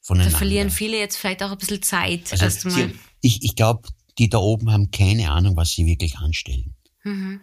[0.06, 0.38] da voneinander.
[0.38, 2.32] verlieren viele jetzt vielleicht auch ein bisschen Zeit.
[2.32, 2.89] also erst einmal.
[2.89, 3.88] sie, ich, ich glaube,
[4.18, 6.76] die da oben haben keine Ahnung, was sie wirklich anstellen.
[7.04, 7.41] Mhm.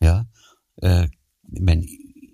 [0.00, 0.26] Ja,
[0.80, 1.04] äh,
[1.52, 1.86] ich mein,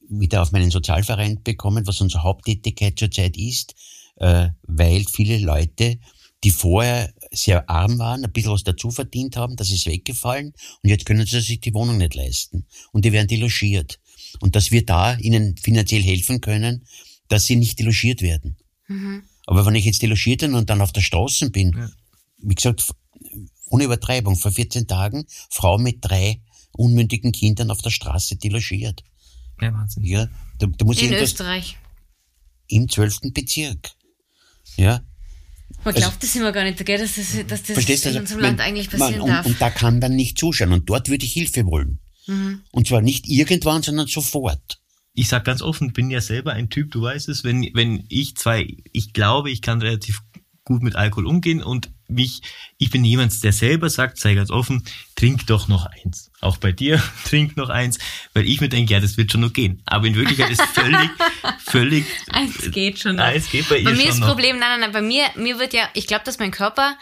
[0.09, 3.75] wieder auf meinen Sozialverein bekommen, was unsere Haupttätigkeit zurzeit ist,
[4.17, 5.99] äh, weil viele Leute,
[6.43, 10.91] die vorher sehr arm waren, ein bisschen was dazu verdient haben, das ist weggefallen und
[10.91, 14.01] jetzt können sie sich die Wohnung nicht leisten und die werden delogiert.
[14.41, 16.87] Und dass wir da ihnen finanziell helfen können,
[17.29, 18.57] dass sie nicht delogiert werden.
[18.89, 19.23] Mhm.
[19.47, 21.91] Aber wenn ich jetzt delogiert bin und dann auf der Straße bin, Ja.
[22.39, 22.85] wie gesagt,
[23.67, 26.41] ohne Übertreibung, vor 14 Tagen, Frau mit drei
[26.73, 29.03] unmündigen Kindern auf der Straße delogiert.
[29.61, 30.05] Ja, Wahnsinn.
[30.05, 31.77] Ja, da, da muss In irgendwas Österreich.
[32.69, 33.91] im zwölften Bezirk.
[34.77, 35.01] Ja,
[35.85, 38.41] Man glaubt das immer gar nicht, gell, dass das, dass das verstehst in Also, unserem
[38.41, 39.47] Land eigentlich man- passieren und, darf.
[39.47, 40.73] Und da kann man nicht zuschauen.
[40.73, 41.99] Und dort würde ich Hilfe wollen.
[42.27, 42.63] Mhm.
[42.71, 44.80] Und zwar nicht irgendwann, sondern sofort.
[45.15, 48.37] Ich sag ganz offen, bin ja selber ein Typ, du weißt es, wenn, wenn ich
[48.37, 50.21] zwei, ich glaube, ich kann relativ
[50.65, 52.43] gut mit Alkohol umgehen und mich,
[52.79, 54.85] ich bin jemand, der selber sagt, sei ganz offen,
[55.17, 56.31] trink doch noch eins.
[56.41, 57.99] Auch bei dir, trink noch eins,
[58.35, 59.83] weil ich mir denke, ja, das wird schon noch gehen.
[59.87, 61.11] Aber in Wirklichkeit ist völlig,
[61.65, 63.25] völlig, Eins geht schon noch.
[63.25, 64.29] eins geht bei ihr Bei mir schon ist das.
[64.29, 66.97] Problem, nein, nein, nein, bei mir, mir wird ja, ich glaube, dass mein Körper,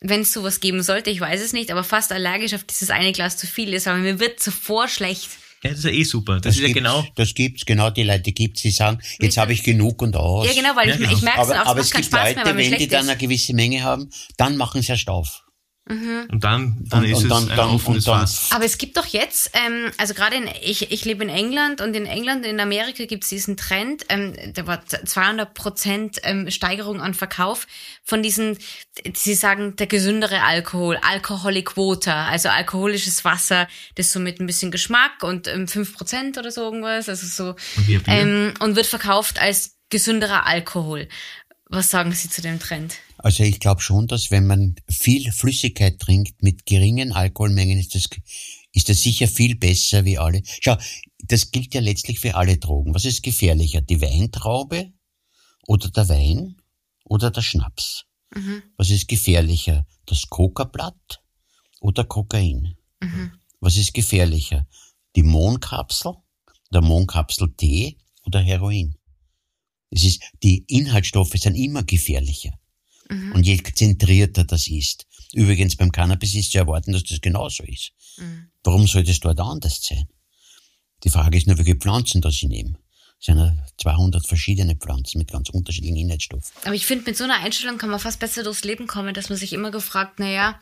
[0.00, 3.12] wenn es sowas geben sollte, ich weiß es nicht, aber fast allergisch auf dieses eine
[3.12, 5.30] Glas zu viel ist, aber mir wird zuvor schlecht.
[5.62, 6.40] Ja, das ist ja eh super.
[6.40, 9.62] Das, ist ja genau, Das gibt's, genau, die Leute gibt's, die sagen, jetzt habe ich
[9.62, 10.46] genug und aus.
[10.46, 11.12] Ja, genau, weil Ja, ich, genau.
[11.12, 13.16] ich merke es Aber, auch, aber es gibt Spaß Leute, mehr, wenn die dann eine
[13.16, 15.44] gewisse Menge haben, dann machen sie erst auf.
[15.84, 18.50] Und dann, dann Und- ist und es dann- ein dann- offenes Fass.
[18.52, 21.94] Aber es gibt doch jetzt, ähm, also gerade in, ich, ich lebe in England und
[21.94, 27.00] in England, in Amerika gibt es diesen Trend, ähm, da war 200 Prozent ähm, Steigerung
[27.00, 27.66] an Verkauf
[28.04, 28.58] von diesen,
[29.14, 33.66] sie sagen, der gesündere Alkohol, Alcoholic Water, also alkoholisches Wasser,
[33.96, 37.56] das so mit ein bisschen Geschmack und ähm, 5 Prozent oder so irgendwas, also so,
[37.76, 41.06] Und ähm, und wird verkauft als gesünderer Alkohol.
[41.74, 42.96] Was sagen Sie zu dem Trend?
[43.16, 48.10] Also ich glaube schon, dass wenn man viel Flüssigkeit trinkt mit geringen Alkoholmengen, ist das,
[48.72, 50.42] ist das sicher viel besser wie alle.
[50.60, 50.76] Schau,
[51.20, 52.94] das gilt ja letztlich für alle Drogen.
[52.94, 53.80] Was ist gefährlicher?
[53.80, 54.92] Die Weintraube
[55.66, 56.56] oder der Wein
[57.04, 58.04] oder der Schnaps?
[58.76, 59.86] Was ist gefährlicher?
[60.04, 61.22] Das Kokablatt
[61.80, 62.76] oder Kokain?
[63.60, 64.66] Was ist gefährlicher?
[65.16, 66.16] Die Mohnkapsel,
[66.70, 68.98] der Mohnkapsel-Tee oder Heroin?
[69.92, 72.52] Es ist, die Inhaltsstoffe sind immer gefährlicher.
[73.34, 75.06] Und je zentrierter das ist.
[75.34, 77.92] Übrigens beim Cannabis ist zu erwarten, dass das genauso ist.
[78.64, 80.08] Warum soll das dort anders sein?
[81.04, 82.78] Die Frage ist nur, welche Pflanzen das ich nehme.
[83.20, 86.50] Es sind ja 200 verschiedene Pflanzen mit ganz unterschiedlichen Inhaltsstoffen.
[86.64, 89.28] Aber ich finde, mit so einer Einstellung kann man fast besser durchs Leben kommen, dass
[89.28, 90.58] man sich immer gefragt, naja,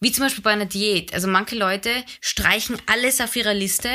[0.00, 1.12] wie zum Beispiel bei einer Diät.
[1.12, 3.90] Also manche Leute streichen alles auf ihrer Liste,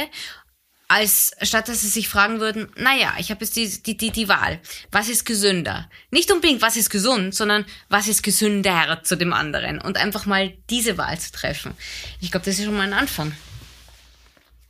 [0.88, 4.28] als statt dass sie sich fragen würden, naja, ich habe jetzt die, die, die, die
[4.28, 4.60] Wahl.
[4.92, 5.90] Was ist gesünder?
[6.12, 9.80] Nicht unbedingt, was ist gesund, sondern was ist gesünder zu dem anderen.
[9.80, 11.74] Und einfach mal diese Wahl zu treffen.
[12.22, 13.32] Ich glaube, das ist schon mal ein Anfang.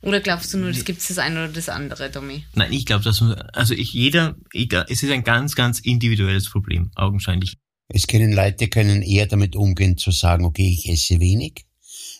[0.00, 2.44] Oder glaubst du nur, es gibt das eine oder das andere, Domi?
[2.54, 3.22] Nein, ich glaube, dass
[3.54, 7.56] also ich, jeder, egal, es ist ein ganz, ganz individuelles Problem, augenscheinlich.
[7.88, 11.64] Es können Leute können eher damit umgehen zu sagen, okay, ich esse wenig.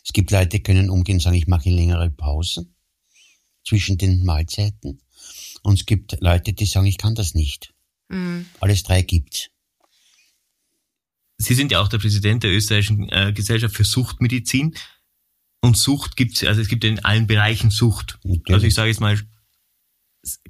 [0.04, 2.73] Es gibt Leute, die können umgehen sagen, ich mache längere Pausen
[3.66, 5.00] zwischen den Mahlzeiten.
[5.62, 7.72] Und es gibt Leute, die sagen, ich kann das nicht.
[8.08, 8.46] Mhm.
[8.60, 9.48] Alles drei gibt's.
[11.36, 14.74] Sie sind ja auch der Präsident der österreichischen äh, Gesellschaft für Suchtmedizin.
[15.60, 18.18] Und Sucht gibt's, also es gibt in allen Bereichen Sucht.
[18.22, 18.52] Natürlich.
[18.52, 19.18] Also ich sage jetzt mal,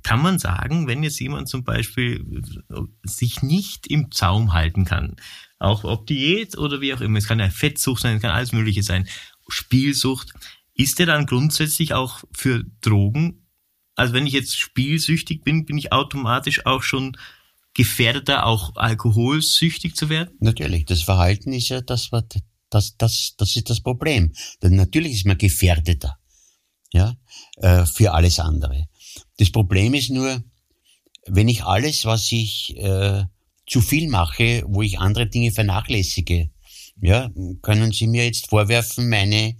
[0.03, 2.42] kann man sagen, wenn jetzt jemand zum Beispiel
[3.05, 5.16] sich nicht im Zaum halten kann,
[5.59, 8.53] auch ob Diät oder wie auch immer, es kann ja Fettsucht sein, es kann alles
[8.53, 9.09] Mögliche sein,
[9.48, 10.33] Spielsucht,
[10.75, 13.47] ist der dann grundsätzlich auch für Drogen?
[13.95, 17.17] Also wenn ich jetzt spielsüchtig bin, bin ich automatisch auch schon
[17.75, 20.35] gefährdeter, auch alkoholsüchtig zu werden?
[20.41, 22.25] Natürlich, das Verhalten ist ja das, was
[22.71, 24.33] Das, das, das ist das Problem.
[24.63, 26.19] Denn natürlich ist man gefährdeter,
[26.93, 27.15] ja,
[27.59, 28.89] äh, für alles andere.
[29.39, 30.43] Das Problem ist nur,
[31.29, 33.25] wenn ich alles, was ich äh,
[33.67, 36.51] zu viel mache, wo ich andere Dinge vernachlässige,
[37.01, 37.31] ja,
[37.63, 39.57] können Sie mir jetzt vorwerfen, meine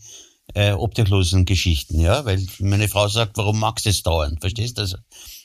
[0.55, 4.83] äh, obdachlosen Geschichten, ja, weil meine Frau sagt, warum magst du es dauernd, verstehst du?
[4.83, 4.97] Also,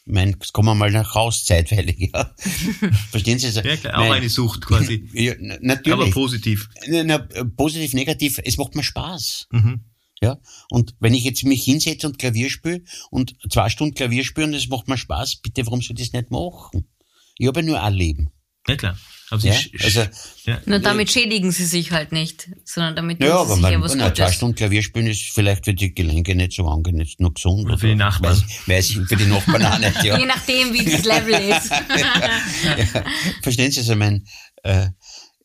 [0.05, 2.33] ich meine, es kommen mal nach Haus zeitweilig, ja.
[3.11, 3.47] Verstehen Sie?
[3.47, 5.09] Also, ja, klar, auch mein, eine Sucht quasi.
[5.13, 5.93] ja, natürlich.
[5.93, 6.69] Aber positiv.
[6.87, 7.17] Na, na,
[7.57, 9.47] positiv, negativ, es macht mir Spaß.
[9.51, 9.81] Mhm.
[10.21, 10.37] Ja,
[10.69, 14.53] und wenn ich jetzt mich hinsetze und Klavier spiele und zwei Stunden Klavier spiele und
[14.53, 16.89] es macht mir Spaß, bitte, warum soll ich das nicht machen?
[17.37, 18.29] Ich habe ja nur ein Leben.
[18.67, 18.97] Ja, klar.
[19.31, 19.53] Aber ja?
[19.83, 20.05] also,
[20.45, 20.59] ja.
[20.65, 23.95] Nur damit schädigen sie sich halt nicht, sondern damit ja, aber sich man, ja was
[23.95, 27.65] na, zwei Stunden Klavier spielen ist vielleicht für die Gelenke nicht so angenehm, noch gesund.
[27.65, 28.35] Oder, für die Nachbarn.
[28.35, 30.17] Weiß, weiß ich, für die Nachbarn auch nicht, ja.
[30.19, 31.69] Je nachdem, wie das Level ist.
[32.95, 33.03] ja,
[33.43, 34.25] Verstehen Sie, also mein,
[34.63, 34.87] äh,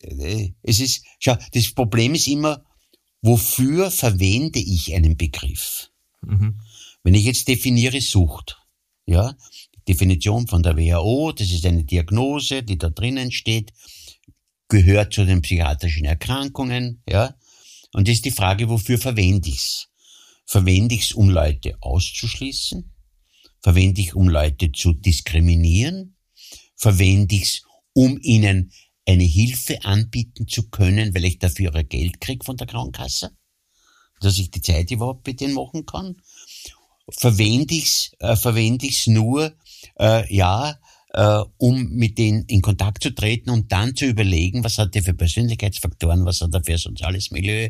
[0.01, 2.65] äh, es ist, schau, das Problem ist immer,
[3.21, 5.91] wofür verwende ich einen Begriff?
[6.23, 6.61] Mhm.
[7.03, 8.59] Wenn ich jetzt definiere Sucht,
[9.07, 9.35] ja,
[9.89, 13.73] Definition von der WHO, das ist eine Diagnose, die da drinnen steht,
[14.69, 17.35] gehört zu den psychiatrischen Erkrankungen, ja.
[17.93, 19.89] Und das ist die Frage, wofür verwende ich's?
[20.47, 22.93] Verwende ich's, um Leute auszuschließen?
[23.63, 26.17] Verwende ich, um Leute zu diskriminieren?
[26.77, 28.73] Verwende ich's, um ihnen
[29.07, 33.31] eine Hilfe anbieten zu können, weil ich dafür ihre Geld krieg von der Krankenkasse?
[34.21, 36.17] Dass ich die Zeit überhaupt mit denen machen kann?
[37.09, 39.57] Verwende ich's, äh, verwende ich's nur,
[39.99, 40.79] äh, ja,
[41.15, 45.03] äh, um mit denen in Kontakt zu treten und dann zu überlegen, was hat er
[45.03, 47.69] für Persönlichkeitsfaktoren, was hat er für soziales Milieu,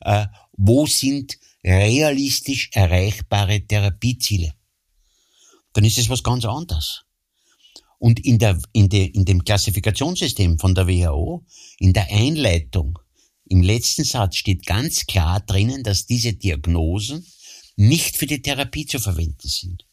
[0.00, 4.54] äh, wo sind realistisch erreichbare Therapieziele.
[5.74, 7.02] Dann ist es was ganz anderes.
[7.98, 11.44] Und in, der, in, der, in dem Klassifikationssystem von der WHO,
[11.78, 12.98] in der Einleitung,
[13.44, 17.26] im letzten Satz steht ganz klar drinnen, dass diese Diagnosen
[17.76, 19.86] nicht für die Therapie zu verwenden sind.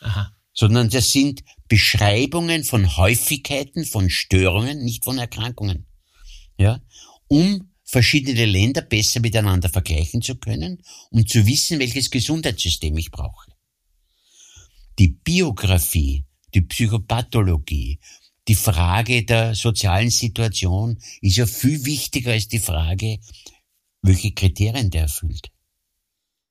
[0.00, 5.86] Aha sondern das sind Beschreibungen von Häufigkeiten, von Störungen, nicht von Erkrankungen.
[6.56, 6.82] Ja,
[7.28, 13.52] um verschiedene Länder besser miteinander vergleichen zu können, um zu wissen, welches Gesundheitssystem ich brauche.
[14.98, 18.00] Die Biografie, die Psychopathologie,
[18.48, 23.20] die Frage der sozialen Situation ist ja viel wichtiger als die Frage,
[24.02, 25.52] welche Kriterien der erfüllt.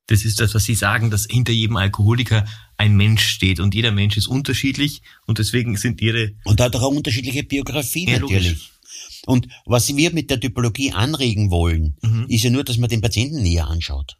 [0.06, 2.46] Das ist das, was Sie sagen, dass hinter jedem Alkoholiker
[2.78, 6.32] ein Mensch steht und jeder Mensch ist unterschiedlich und deswegen sind Ihre...
[6.44, 8.70] Und hat auch eine unterschiedliche Biografie natürlich.
[9.26, 12.26] Und was wir mit der Typologie anregen wollen, mhm.
[12.28, 14.16] ist ja nur, dass man den Patienten näher anschaut.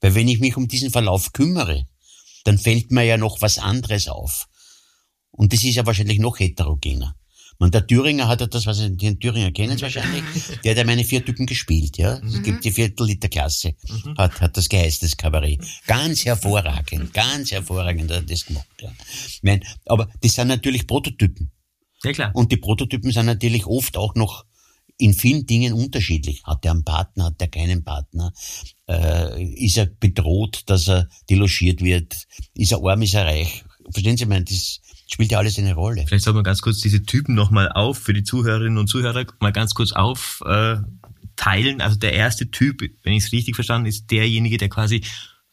[0.00, 1.86] Weil wenn ich mich um diesen Verlauf kümmere,
[2.42, 4.48] dann fällt mir ja noch was anderes auf.
[5.30, 7.16] Und das ist ja wahrscheinlich noch heterogener.
[7.58, 10.24] Und der Thüringer hat ja das, was den Thüringer kennen wahrscheinlich,
[10.64, 12.14] der hat ja meine vier Typen gespielt, ja.
[12.18, 12.42] Es mhm.
[12.42, 14.16] gibt die Viertel-Liter-Klasse, mhm.
[14.18, 15.64] hat, hat das geheißt, das Kabarett.
[15.86, 18.92] Ganz hervorragend, ganz hervorragend hat er das gemacht, ja.
[19.42, 21.50] Nein, aber das sind natürlich Prototypen.
[22.02, 22.30] Ja, klar.
[22.34, 24.44] Und die Prototypen sind natürlich oft auch noch
[24.98, 26.42] in vielen Dingen unterschiedlich.
[26.44, 28.32] Hat er einen Partner, hat er keinen Partner?
[28.88, 32.26] Äh, ist er bedroht, dass er delogiert wird?
[32.54, 33.64] Ist er arm, ist er reich?
[33.90, 36.04] Verstehen Sie, ich meine, das spielt ja alles eine Rolle.
[36.06, 39.52] Vielleicht soll man ganz kurz diese Typen nochmal auf, für die Zuhörerinnen und Zuhörer mal
[39.52, 41.80] ganz kurz aufteilen.
[41.80, 45.02] also der erste Typ, wenn ich es richtig verstanden, ist derjenige, der quasi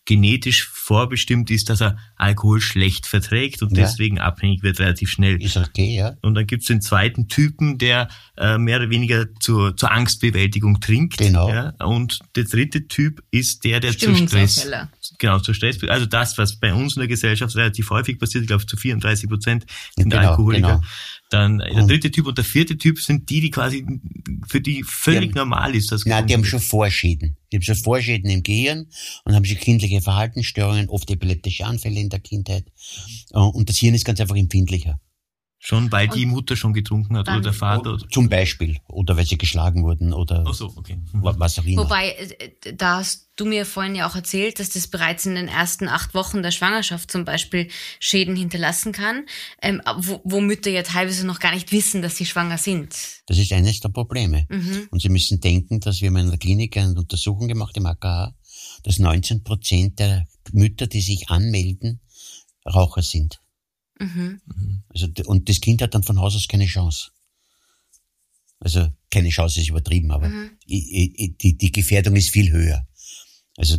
[0.05, 3.83] genetisch vorbestimmt ist, dass er Alkohol schlecht verträgt und ja.
[3.83, 5.41] deswegen abhängig wird relativ schnell.
[5.41, 6.15] Ist okay, ja.
[6.21, 10.79] Und dann gibt es den zweiten Typen, der äh, mehr oder weniger zur, zur Angstbewältigung
[10.79, 11.17] trinkt.
[11.17, 11.49] Genau.
[11.49, 11.73] Ja.
[11.85, 14.67] Und der dritte Typ ist der, der zu Stress.
[15.19, 15.83] Genau, zu Stress.
[15.87, 19.29] Also das, was bei uns in der Gesellschaft relativ häufig passiert, ich glaube zu 34
[19.29, 20.67] Prozent sind genau, Alkoholiker.
[20.67, 20.81] Genau.
[21.31, 23.85] Dann der dritte Typ und der vierte Typ sind die, die quasi
[24.47, 25.89] für die völlig die haben, normal ist.
[25.89, 27.37] Das nein, die haben schon Vorschäden.
[27.51, 28.87] Die haben schon Vorschäden im Gehirn
[29.23, 32.65] und haben schon kindliche Verhaltensstörungen, oft epileptische Anfälle in der Kindheit.
[33.31, 34.99] Äh, und das Hirn ist ganz einfach empfindlicher.
[35.63, 37.93] Schon, weil und die Mutter schon getrunken hat oder der Vater?
[37.93, 38.10] Oder?
[38.10, 38.80] Zum Beispiel.
[38.88, 40.95] Oder weil sie geschlagen wurden oder Ach so, okay.
[41.13, 41.21] Mhm.
[41.21, 41.84] was auch immer.
[41.84, 45.47] Wobei, äh, da hast du mir vorhin ja auch erzählt, dass das bereits in den
[45.47, 47.67] ersten acht Wochen der Schwangerschaft zum Beispiel
[48.00, 49.28] Schäden hinterlassen kann,
[49.62, 52.95] ähm, wo, wo Mütter ja teilweise noch gar nicht wissen, dass sie schwanger sind.
[53.28, 54.47] Das ist eines der Probleme.
[54.50, 54.88] Mhm.
[54.89, 58.34] Und Sie müssen denken, dass wir in der Klinik eine Untersuchung gemacht im AKH,
[58.82, 62.00] dass 19 Prozent der Mütter, die sich anmelden,
[62.65, 63.41] Raucher sind.
[64.01, 64.41] Mhm.
[64.89, 67.11] Also, und das Kind hat dann von Haus aus keine Chance.
[68.59, 70.51] Also keine Chance ist übertrieben, aber mhm.
[70.67, 72.85] die, die Gefährdung ist viel höher.
[73.57, 73.77] Also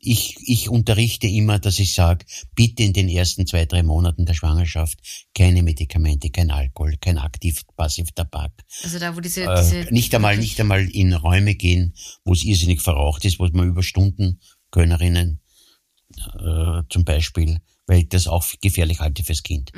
[0.00, 4.34] ich, ich unterrichte immer, dass ich sage, bitte in den ersten zwei, drei Monaten der
[4.34, 4.98] Schwangerschaft
[5.34, 8.52] keine Medikamente, kein Alkohol, kein aktiv, passiv Tabak.
[8.82, 12.44] Also da, wo diese, Äh, diese nicht einmal, nicht einmal in Räume gehen, wo es
[12.44, 15.40] irrsinnig verraucht ist, wo man über Stunden Kölnerinnen
[16.38, 19.72] äh, zum Beispiel, weil ich das auch gefährlich halte fürs Kind.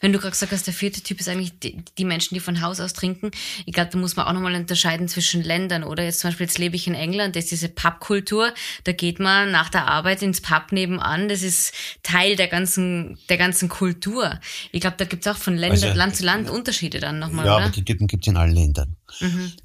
[0.00, 2.60] Wenn du gerade gesagt hast, der vierte Typ ist eigentlich die, die Menschen, die von
[2.60, 3.30] Haus aus trinken.
[3.64, 6.02] Ich glaube, da muss man auch nochmal unterscheiden zwischen Ländern, oder?
[6.04, 8.52] Jetzt zum Beispiel, jetzt lebe ich in England, das ist diese Pubkultur.
[8.84, 11.28] Da geht man nach der Arbeit ins Pub nebenan.
[11.28, 14.40] Das ist Teil der ganzen, der ganzen Kultur.
[14.72, 17.54] Ich glaube, da gibt's auch von Länder, Also, Land zu Land Unterschiede dann nochmal, Ja,
[17.56, 17.64] oder?
[17.66, 18.96] aber die Typen gibt's in allen Ländern.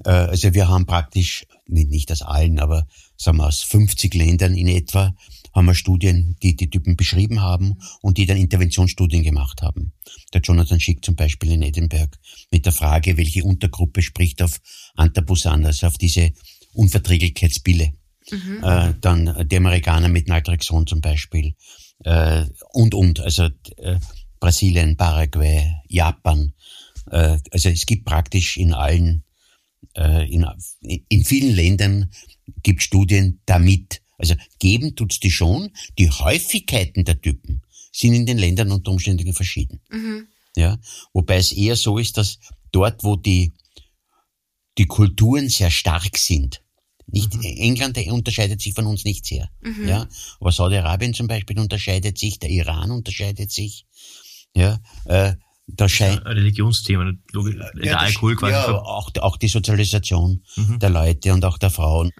[0.04, 4.68] Äh, also wir haben praktisch, nicht, aus allen, aber sagen wir aus 50 Ländern in
[4.68, 5.14] etwa,
[5.54, 9.92] haben wir Studien, die die Typen beschrieben haben und die dann Interventionsstudien gemacht haben.
[10.32, 12.16] Der Jonathan Schick zum Beispiel in Edinburgh
[12.50, 14.60] mit der Frage, welche Untergruppe spricht auf
[14.94, 16.32] Antabusan, also auf diese
[16.72, 17.92] Unverträglichkeitsbille.
[18.62, 21.54] Äh, dann die Amerikaner mit Naltrexon zum Beispiel
[22.04, 23.98] äh, und und, also äh,
[24.40, 26.52] Brasilien, Paraguay, Japan.
[27.10, 29.24] Äh, also es gibt praktisch in allen,
[29.94, 30.46] in,
[31.08, 32.10] in vielen Ländern
[32.62, 34.02] gibt Studien damit.
[34.18, 35.72] Also geben tut's die schon.
[35.98, 37.62] Die Häufigkeiten der Typen
[37.92, 39.80] sind in den Ländern unter Umständen verschieden.
[40.56, 40.78] Ja,
[41.12, 42.38] wobei es eher so ist, dass
[42.72, 43.52] dort, wo die
[44.78, 46.62] die Kulturen sehr stark sind.
[47.06, 49.48] Nicht, England unterscheidet sich von uns nicht sehr.
[49.86, 50.08] Ja,
[50.40, 53.86] aber Saudi-Arabien zum Beispiel unterscheidet sich, der Iran unterscheidet sich.
[54.54, 55.34] Ja, äh,
[55.66, 58.52] da scheint Religionsthema, logisch, der ja, das- Alkohol quasi.
[58.52, 60.78] Ja, auch, auch die Sozialisation Mhm.
[60.78, 62.12] der Leute und auch der Frauen.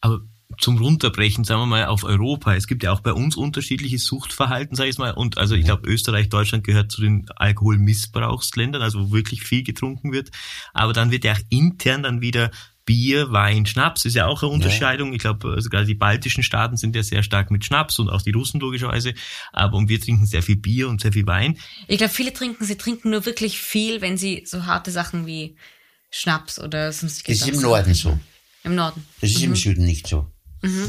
[0.00, 0.20] Aber
[0.58, 2.54] zum Runterbrechen, sagen wir mal, auf Europa.
[2.54, 5.12] Es gibt ja auch bei uns unterschiedliches Suchtverhalten, sage ich mal.
[5.12, 10.12] Und also ich glaube, Österreich, Deutschland gehört zu den Alkoholmissbrauchsländern, also wo wirklich viel getrunken
[10.12, 10.30] wird.
[10.74, 12.50] Aber dann wird ja auch intern dann wieder
[12.84, 15.12] Bier, Wein, Schnaps ist ja auch eine Unterscheidung.
[15.12, 18.22] Ich glaube, also gerade die baltischen Staaten sind ja sehr stark mit Schnaps und auch
[18.22, 19.14] die Russen logischerweise.
[19.52, 21.58] Aber und wir trinken sehr viel Bier und sehr viel Wein.
[21.88, 25.56] Ich glaube, viele trinken, sie trinken nur wirklich viel, wenn sie so harte Sachen wie
[26.10, 28.18] Schnaps oder sonstige Das ist im Norden so.
[28.64, 29.06] Im Norden.
[29.20, 30.26] Das ist im Süden nicht so.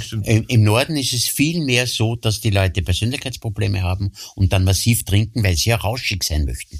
[0.02, 0.28] Stimmt.
[0.28, 4.66] Im, Im Norden ist es viel mehr so, dass die Leute Persönlichkeitsprobleme haben und dann
[4.66, 6.80] massiv trinken, weil sie ja rauschig sein möchten.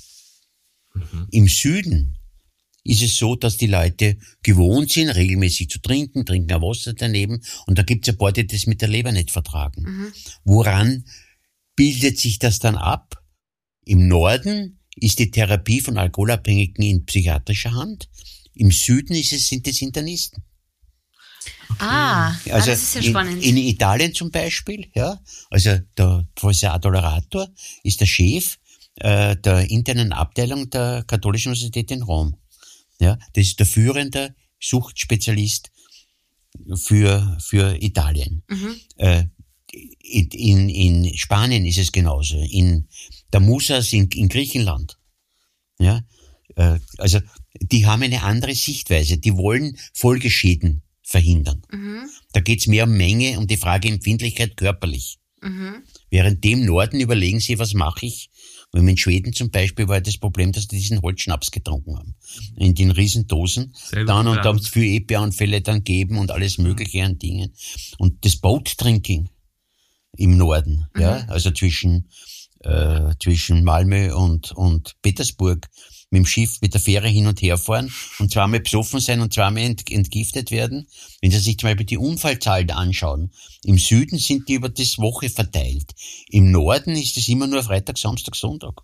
[1.32, 2.18] Im Süden
[2.84, 7.42] ist es so, dass die Leute gewohnt sind, regelmäßig zu trinken, trinken auch Wasser daneben
[7.68, 10.12] und da gibt es ein paar, die das mit der Leber nicht vertragen.
[10.44, 11.06] Woran
[11.76, 13.16] bildet sich das dann ab?
[13.86, 18.10] Im Norden ist die Therapie von Alkoholabhängigen in psychiatrischer Hand.
[18.54, 20.44] Im Süden ist es, sind es Internisten.
[21.80, 23.44] Ah, ah, Also das ist ja in, spannend.
[23.44, 27.48] in Italien zum Beispiel, ja, also der Professor Adorator
[27.84, 28.58] ist der Chef
[28.96, 32.36] äh, der internen Abteilung der Katholischen Universität in Rom.
[33.02, 35.72] Ja, das ist der führende Suchtspezialist
[36.76, 38.44] für, für Italien.
[38.98, 39.26] Äh,
[40.04, 42.88] in, in, Spanien ist es genauso, in
[43.34, 45.00] der Musas in, in Griechenland.
[45.80, 46.02] Ja,
[46.56, 47.20] äh, also
[47.60, 51.64] die haben eine andere Sichtweise, die wollen Folgeschäden verhindern.
[52.34, 55.20] Da geht's mehr um Menge, um die Frage Empfindlichkeit körperlich.
[56.10, 58.30] Während dem Norden überlegen sie, was mache ich?
[58.74, 62.16] Und in Schweden zum Beispiel war das Problem, dass die diesen Holzschnaps getrunken haben.
[62.56, 63.74] In den Riesendosen.
[63.76, 67.54] Selber dann und dann für EPA-Anfälle dann geben und alles mögliche an Dingen.
[67.98, 69.30] Und das Boat-Drinking
[70.18, 72.10] im Norden, ja, also zwischen,
[72.60, 75.70] äh, zwischen Malmö und, und Petersburg
[76.12, 79.34] mit dem Schiff, mit der Fähre hin und her fahren und zweimal besoffen sein und
[79.34, 80.88] zweimal ent, entgiftet werden.
[81.22, 83.32] Wenn Sie sich zum Beispiel die Unfallzahlen anschauen,
[83.64, 85.92] im Süden sind die über das Woche verteilt.
[86.30, 88.82] Im Norden ist es immer nur Freitag, Samstag, Sonntag.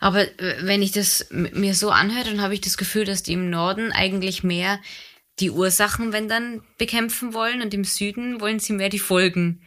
[0.00, 3.32] Aber äh, wenn ich das mir so anhöre, dann habe ich das Gefühl, dass die
[3.32, 4.80] im Norden eigentlich mehr
[5.40, 9.62] die Ursachen, wenn dann, bekämpfen wollen und im Süden wollen sie mehr die Folgen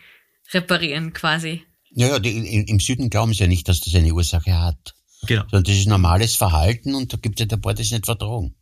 [0.54, 1.64] reparieren quasi.
[1.92, 4.97] Ja, ja, die, im, im Süden glauben sie ja nicht, dass das eine Ursache hat.
[5.28, 5.44] Genau.
[5.44, 8.06] Sondern das ist normales Verhalten und da gibt es ja ein paar, die es nicht
[8.06, 8.56] vertragen.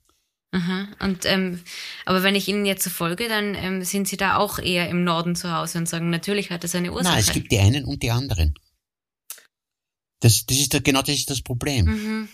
[0.52, 0.88] Aha.
[1.02, 1.62] Und ähm,
[2.06, 5.04] aber wenn ich Ihnen jetzt so folge, dann ähm, sind Sie da auch eher im
[5.04, 7.14] Norden zu Hause und sagen, natürlich hat das eine Ursache.
[7.14, 8.54] Nein, es gibt die einen und die anderen.
[10.22, 11.86] Das, das ist da, genau das ist das Problem.
[11.86, 12.30] mhm.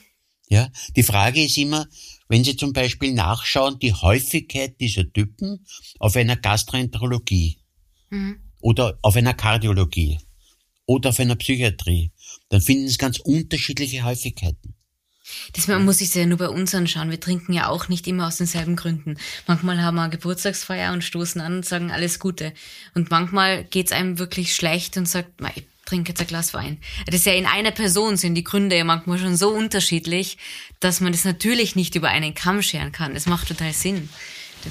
[0.49, 1.87] Ja, die Frage ist immer,
[2.27, 5.65] wenn Sie zum Beispiel nachschauen, die Häufigkeit dieser Typen
[5.97, 7.57] auf einer Gastroenterologie
[8.09, 8.41] Mhm.
[8.59, 10.19] oder auf einer Kardiologie
[10.85, 12.11] oder auf einer Psychiatrie,
[12.51, 14.75] dann finden Sie ganz unterschiedliche Häufigkeiten.
[15.53, 17.09] Das muss sich ja nur bei uns anschauen.
[17.09, 19.15] Wir trinken ja auch nicht immer aus denselben Gründen.
[19.47, 22.53] Manchmal haben wir eine Geburtstagsfeier und stoßen an und sagen alles Gute.
[22.93, 26.79] Und manchmal geht's einem wirklich schlecht und sagt, "Mei, ich trinke jetzt ein Glas Wein.
[27.05, 30.37] Das ist ja in einer Person sind die Gründe ja manchmal schon so unterschiedlich,
[30.81, 33.13] dass man das natürlich nicht über einen Kamm scheren kann.
[33.13, 34.09] Das macht total Sinn.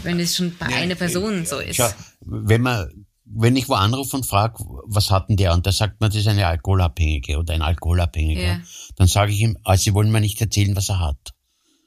[0.02, 1.76] Wenn das schon bei einer Person so ist.
[1.76, 5.52] Schau, wenn man wenn ich wo anrufe und frage, was hat denn der?
[5.52, 8.42] Und da sagt man, das ist eine Alkoholabhängige oder ein Alkoholabhängiger.
[8.42, 8.62] Ja.
[8.96, 11.34] Dann sage ich ihm, also Sie wollen mir nicht erzählen, was er hat.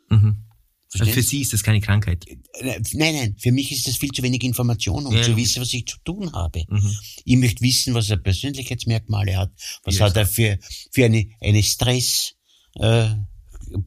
[0.09, 0.45] Mhm.
[0.99, 2.25] Also für Sie ist das keine Krankheit.
[2.27, 5.61] Äh, Nein, nein, für mich ist das viel zu wenig Information, um Ja, zu wissen,
[5.61, 6.63] was ich zu tun habe.
[6.69, 6.95] Mhm.
[7.25, 9.51] Ich möchte wissen, was er Persönlichkeitsmerkmale hat,
[9.83, 10.59] was Ja, hat er für,
[10.91, 12.35] für eine, eine Stress,
[12.75, 13.09] äh,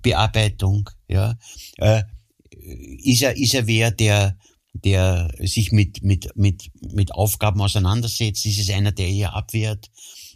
[0.02, 1.36] Bearbeitung, ja.
[1.76, 2.02] Äh,
[2.50, 4.36] ist er, ist er wer, der,
[4.84, 8.46] der sich mit, mit, mit, mit Aufgaben auseinandersetzt?
[8.46, 9.90] Ist es einer, der eher abwehrt?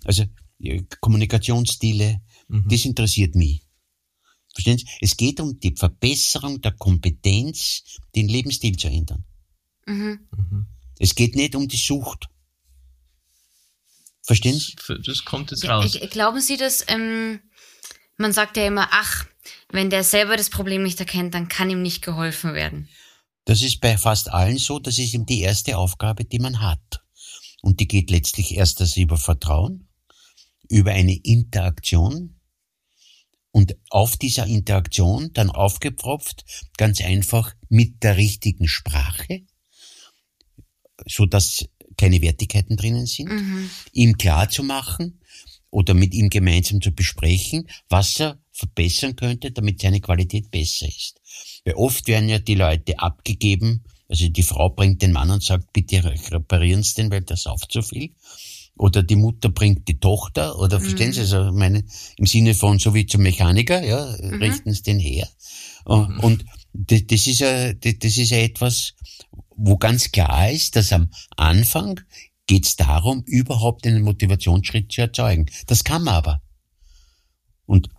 [0.04, 0.24] Also,
[0.60, 2.20] äh, Kommunikationsstile,
[2.50, 2.68] Mhm.
[2.68, 3.62] das interessiert mich.
[4.52, 4.86] Verstehen Sie?
[5.00, 7.84] Es geht um die Verbesserung der Kompetenz,
[8.16, 9.24] den Lebensstil zu ändern.
[9.86, 10.18] Mhm.
[10.36, 10.66] Mhm.
[10.98, 12.26] Es geht nicht um die Sucht.
[14.22, 14.74] Verstehen Sie?
[14.86, 15.96] Das, das kommt jetzt raus.
[16.10, 17.40] glauben Sie, dass ähm,
[18.16, 19.26] man sagt ja immer, ach,
[19.70, 22.88] wenn der selber das Problem nicht erkennt, dann kann ihm nicht geholfen werden.
[23.50, 27.02] Das ist bei fast allen so, das ist eben die erste Aufgabe, die man hat.
[27.62, 29.88] Und die geht letztlich erst das über Vertrauen,
[30.68, 32.36] über eine Interaktion
[33.50, 36.44] und auf dieser Interaktion dann aufgepfropft,
[36.76, 39.42] ganz einfach mit der richtigen Sprache,
[41.08, 41.64] so dass
[41.96, 43.68] keine Wertigkeiten drinnen sind, Mhm.
[43.92, 45.18] ihm klar zu machen
[45.70, 51.20] oder mit ihm gemeinsam zu besprechen, was er verbessern könnte, damit seine Qualität besser ist.
[51.64, 55.72] Weil oft werden ja die Leute abgegeben, also die Frau bringt den Mann und sagt,
[55.72, 58.10] bitte reparieren Sie den, weil der sauft so viel.
[58.76, 61.84] Oder die Mutter bringt die Tochter, oder verstehen Sie, also meine,
[62.16, 65.28] im Sinne von so wie zum Mechaniker, ja, richten Sie den her.
[65.84, 68.94] Und, und das, ist ja, das, das ist ja etwas,
[69.56, 72.00] wo ganz klar ist, dass am Anfang
[72.46, 75.46] geht es darum, überhaupt einen Motivationsschritt zu erzeugen.
[75.66, 76.42] Das kann man aber.
[77.66, 77.90] Und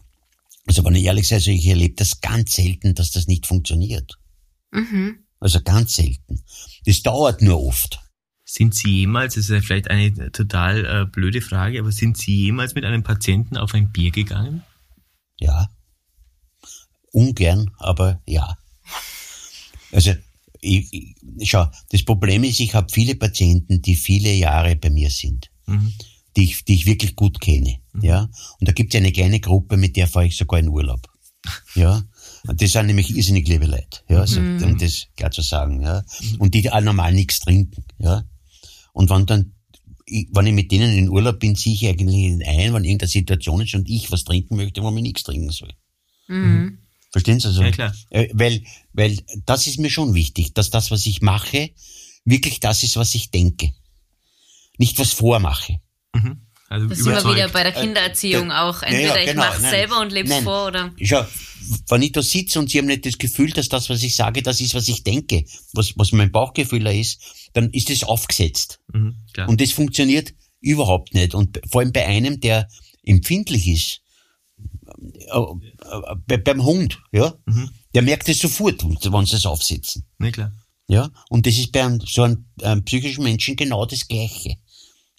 [0.71, 4.17] also wenn ich ehrlich sage, also ich erlebe das ganz selten, dass das nicht funktioniert.
[4.71, 5.25] Mhm.
[5.41, 6.45] Also ganz selten.
[6.85, 7.99] Das dauert nur oft.
[8.45, 12.33] Sind Sie jemals, das ist ja vielleicht eine total äh, blöde Frage, aber sind Sie
[12.37, 14.63] jemals mit einem Patienten auf ein Bier gegangen?
[15.41, 15.69] Ja.
[17.11, 18.57] Ungern, aber ja.
[19.91, 20.13] Also,
[20.61, 25.09] ich, ich, schau, das Problem ist, ich habe viele Patienten, die viele Jahre bei mir
[25.09, 25.93] sind, Mhm.
[26.35, 27.79] Die ich, die ich wirklich gut kenne.
[28.01, 28.29] Ja.
[28.59, 31.07] Und da gibt es eine kleine Gruppe, mit der fahre ich sogar in Urlaub.
[31.75, 32.03] Ja.
[32.47, 36.03] Und das sind nämlich irrsinnig liebe Leute, ja, so, um das klar zu sagen, ja.
[36.39, 38.23] Und die auch normal nichts trinken, ja.
[38.93, 39.53] Und wenn dann,
[40.05, 43.61] ich, wenn ich mit denen in Urlaub bin, ziehe ich eigentlich ein, wenn irgendeine Situation
[43.61, 45.73] ist und ich was trinken möchte, wo ich nichts trinken soll.
[46.27, 46.79] Mhm.
[47.11, 47.47] Verstehen Sie?
[47.47, 47.95] Also, Ja, klar.
[48.09, 48.63] Äh, weil,
[48.93, 51.71] weil das ist mir schon wichtig, dass das, was ich mache,
[52.25, 53.71] wirklich das ist, was ich denke.
[54.77, 55.79] Nicht was vormache.
[56.13, 56.41] Mhm.
[56.69, 57.35] Also Das sind wir überzeugt.
[57.35, 58.81] wieder bei der Kindererziehung äh, auch.
[58.81, 60.43] ja, Entweder ja, ich genau, mach's nein, selber und leb's nein.
[60.43, 60.93] vor oder.
[61.01, 61.25] Schau,
[61.89, 64.41] wenn ich da sitze und Sie haben nicht das Gefühl, dass das, was ich sage,
[64.41, 65.43] das ist, was ich denke,
[65.73, 67.21] was, was mein Bauchgefühl da ist,
[67.53, 68.79] dann ist das aufgesetzt.
[68.93, 69.17] Mhm.
[69.47, 71.35] Und das funktioniert überhaupt nicht.
[71.35, 72.67] Und vor allem bei einem, der
[73.03, 74.01] empfindlich ist,
[74.97, 77.69] äh, äh, bei, beim Hund, ja, Mhm.
[77.93, 80.05] der merkt es sofort, wenn sie es aufsetzen.
[80.19, 80.53] Na klar.
[80.87, 84.55] Ja, und das ist bei einem, so einem, einem psychischen Menschen genau das Gleiche.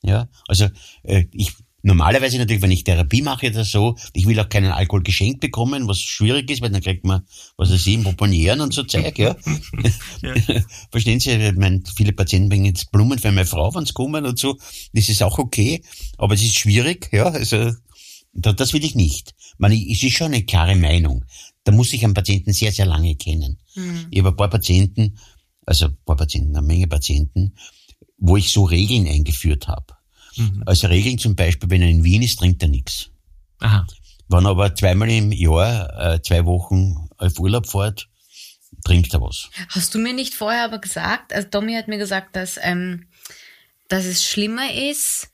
[0.03, 0.69] Ja, also
[1.05, 1.53] äh, ich
[1.85, 5.89] normalerweise natürlich, wenn ich Therapie mache oder so, ich will auch keinen Alkohol geschenkt bekommen,
[5.89, 7.23] was schwierig ist, weil dann kriegt man,
[7.57, 9.37] was weiß ich, Proponieren und so Zeug, ja.
[10.91, 14.25] Verstehen Sie, ich meine, viele Patienten bringen jetzt Blumen für meine Frau, wenn sie kommen
[14.27, 14.57] und so,
[14.93, 15.83] das ist auch okay,
[16.19, 17.73] aber es ist schwierig, ja, also
[18.33, 19.35] da- das will ich nicht.
[19.59, 21.25] Man, es ist schon eine klare Meinung.
[21.65, 23.59] Da muss ich einen Patienten sehr, sehr lange kennen.
[23.75, 24.07] Mhm.
[24.11, 25.19] Ich habe ein paar Patienten,
[25.67, 27.55] also ein paar Patienten, eine Menge Patienten,
[28.23, 29.95] wo ich so Regeln eingeführt habe.
[30.37, 30.63] Mhm.
[30.65, 33.11] Also Regeln zum Beispiel, wenn er in Wien ist, trinkt er nichts.
[33.59, 33.85] Aha.
[34.29, 38.09] Wenn er aber zweimal im Jahr, äh, zwei Wochen auf Urlaub fährt,
[38.85, 39.51] trinkt er was.
[39.69, 43.07] Hast du mir nicht vorher aber gesagt, also Tommy hat mir gesagt, dass, ähm,
[43.89, 45.29] dass es schlimmer ist,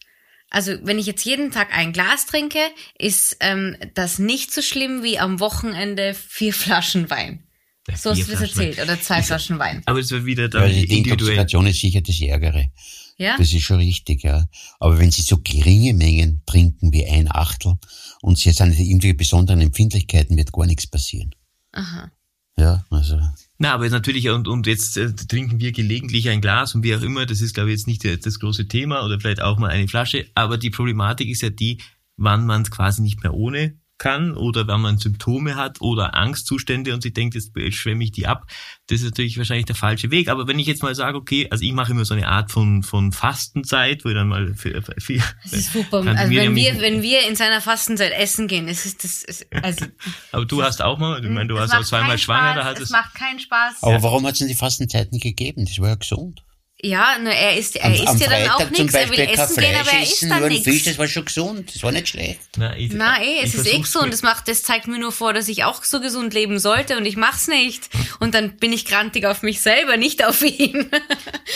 [0.51, 2.61] also wenn ich jetzt jeden Tag ein Glas trinke,
[2.99, 7.45] ist ähm, das nicht so schlimm wie am Wochenende vier Flaschen Wein.
[7.89, 8.63] Der So hast du das Bierflaschen.
[8.63, 8.89] erzählt.
[8.89, 9.83] Oder zwei Flaschen Wein.
[9.87, 10.99] Aber es war wieder dann Also die.
[10.99, 12.71] Intoxikation ist sicher das Ärgere.
[13.17, 13.37] Ja?
[13.37, 14.47] Das ist schon richtig, ja.
[14.79, 17.75] Aber wenn Sie so geringe Mengen trinken wie ein Achtel
[18.23, 21.35] und Sie sind irgendwie besonderen Empfindlichkeiten, wird gar nichts passieren.
[21.73, 22.13] Aha.
[22.57, 23.21] Ja, also.
[23.59, 27.03] Na, aber natürlich, und, und jetzt äh, trinken wir gelegentlich ein Glas und wie auch
[27.03, 29.89] immer, das ist, glaube ich, jetzt nicht das große Thema oder vielleicht auch mal eine
[29.89, 31.81] Flasche, aber die Problematik ist ja die,
[32.17, 36.95] wann man es quasi nicht mehr ohne kann oder wenn man Symptome hat oder Angstzustände
[36.95, 38.47] und sich denkt, jetzt schwemme ich die ab,
[38.87, 40.29] das ist natürlich wahrscheinlich der falsche Weg.
[40.29, 42.83] Aber wenn ich jetzt mal sage, okay, also ich mache immer so eine Art von,
[42.83, 45.99] von Fastenzeit, wo ich dann mal für, für, für Das ist super.
[46.07, 49.87] Also wenn wir, wenn wir in seiner Fastenzeit essen gehen, es ist das, es, also.
[50.33, 52.77] Aber du hast auch mal, ich meine, du warst auch zweimal schwanger, da Spaß, hat
[52.77, 52.91] es es.
[52.91, 53.83] macht keinen Spaß.
[53.83, 55.65] Aber warum hat es denn die Fastenzeit nicht gegeben?
[55.65, 56.43] Das war ja gesund.
[56.81, 58.95] Ja, nur er isst, er Am, isst am ja dann auch Freitag zum nichts.
[58.95, 60.85] Er will essen gehen, aber Fleisch er isst dann ein Fisch, nichts.
[60.85, 62.41] das war schon gesund, das war nicht schlecht.
[62.57, 64.13] Na, ich, Na eh, es ist eh gesund.
[64.13, 67.05] Das macht, das zeigt mir nur vor, dass ich auch so gesund leben sollte und
[67.05, 67.91] ich mach's nicht.
[68.21, 70.89] Und dann bin ich grantig auf mich selber, nicht auf ihn.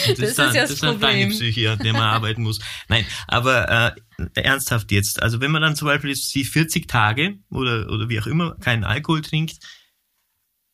[0.07, 1.29] Das, Das ist, dann, ist ja das das ist dann deine Problem.
[1.29, 2.59] Psyche, an der man arbeiten muss.
[2.89, 5.21] Nein, aber äh, ernsthaft jetzt.
[5.21, 8.55] Also wenn man dann zum Beispiel jetzt die 40 Tage oder, oder wie auch immer
[8.55, 9.57] keinen Alkohol trinkt,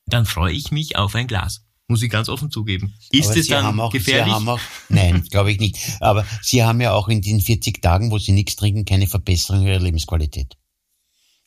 [0.06, 1.66] dann freue ich mich auf ein Glas.
[1.90, 2.94] Muss ich ganz offen zugeben.
[3.10, 4.32] Ist Aber es Sie dann auch, gefährlich?
[4.32, 4.60] Auch,
[4.90, 5.80] nein, glaube ich nicht.
[6.00, 9.66] Aber Sie haben ja auch in den 40 Tagen, wo Sie nichts trinken, keine Verbesserung
[9.66, 10.56] Ihrer Lebensqualität.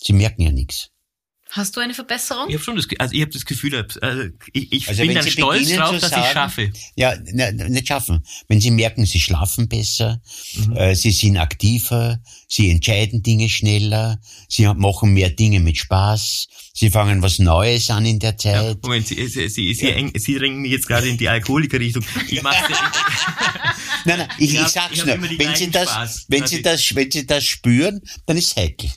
[0.03, 0.91] Sie merken ja nichts.
[1.55, 2.49] Hast du eine Verbesserung?
[2.49, 4.23] ich habe schon das, also ich habe das Gefühl, also
[4.55, 6.73] ich, ich Also bin dann Sie stolz drauf, dass sagen- ich schaffe.
[6.97, 8.25] Ja, ne, nicht schaffen.
[8.49, 10.23] Wenn Sie merken, Sie schlafen besser,
[10.57, 10.77] Mhm.
[10.77, 16.89] äh, Sie sind aktiver, Sie entscheiden Dinge schneller, Sie machen mehr Dinge mit Spaß, Sie
[16.89, 18.83] fangen was Neues an in der Ja, Zeit.
[18.83, 22.03] Moment, Sie, Sie, Sie, Sie, eng- Sie drängen mich jetzt gerade in die Alkoholikerrichtung.
[22.31, 22.57] Ich mach's
[24.07, 26.25] Nein, nein, ich, Ich ich, sag's ich nur, wenn Sie das, Spaß.
[26.29, 28.91] wenn Also Sie ich- das, wenn Sie das spüren, dann ist heikel.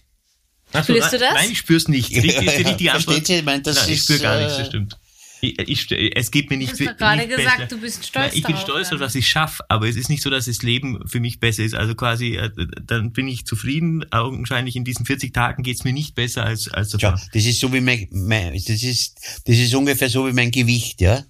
[0.76, 1.34] Ach so, Spürst du das?
[1.34, 2.10] Nein, ich spür's nicht.
[2.12, 3.30] Richtig, ist die richtige Verstehen Antwort.
[3.30, 4.98] Ich meine, das nein, ich ist, spüre gar nichts, äh, das stimmt.
[5.42, 7.68] Ich, ich, es geht mir nicht Du hast doch gerade nicht gesagt, besser.
[7.68, 10.24] du bist stolz Nein, Ich bin stolz darauf, dass ich schaffe, aber es ist nicht
[10.24, 11.76] so, dass das Leben für mich besser ist.
[11.76, 12.50] Also quasi, äh,
[12.86, 14.06] dann bin ich zufrieden.
[14.12, 17.20] Augenscheinlich in diesen 40 Tagen geht's mir nicht besser als, als davor.
[17.34, 19.16] das ist so wie mein, mein das ist,
[19.46, 21.24] das ist ungefähr so wie mein Gewicht, ja.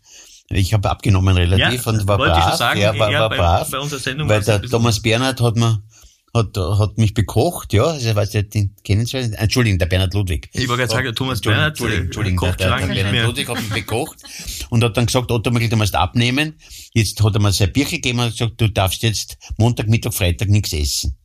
[0.50, 2.80] Ich habe abgenommen relativ und war wollte ich brav, sagen.
[2.80, 5.82] ja, war, war bei, brav, bei unserer Sendung weil der Thomas Bernhard hat mir,
[6.36, 10.50] hat, hat mich bekocht, ja, also, weiß nicht, den kennen Sie, Entschuldigung, der Bernhard Ludwig.
[10.54, 12.86] Ich wollte gerade sagen, der Thomas Entschuldigung, Bernhard, Entschuldigung, äh, Entschuldigung, kocht der, der, der
[12.94, 13.26] Bernhard mehr.
[13.26, 14.18] Ludwig hat mich bekocht
[14.70, 16.60] und hat dann gesagt, Otto, du musst abnehmen.
[16.94, 20.14] Jetzt hat er mir sein Bierchen gegeben und hat gesagt, du darfst jetzt Montag, Mittag,
[20.14, 21.18] Freitag nichts essen.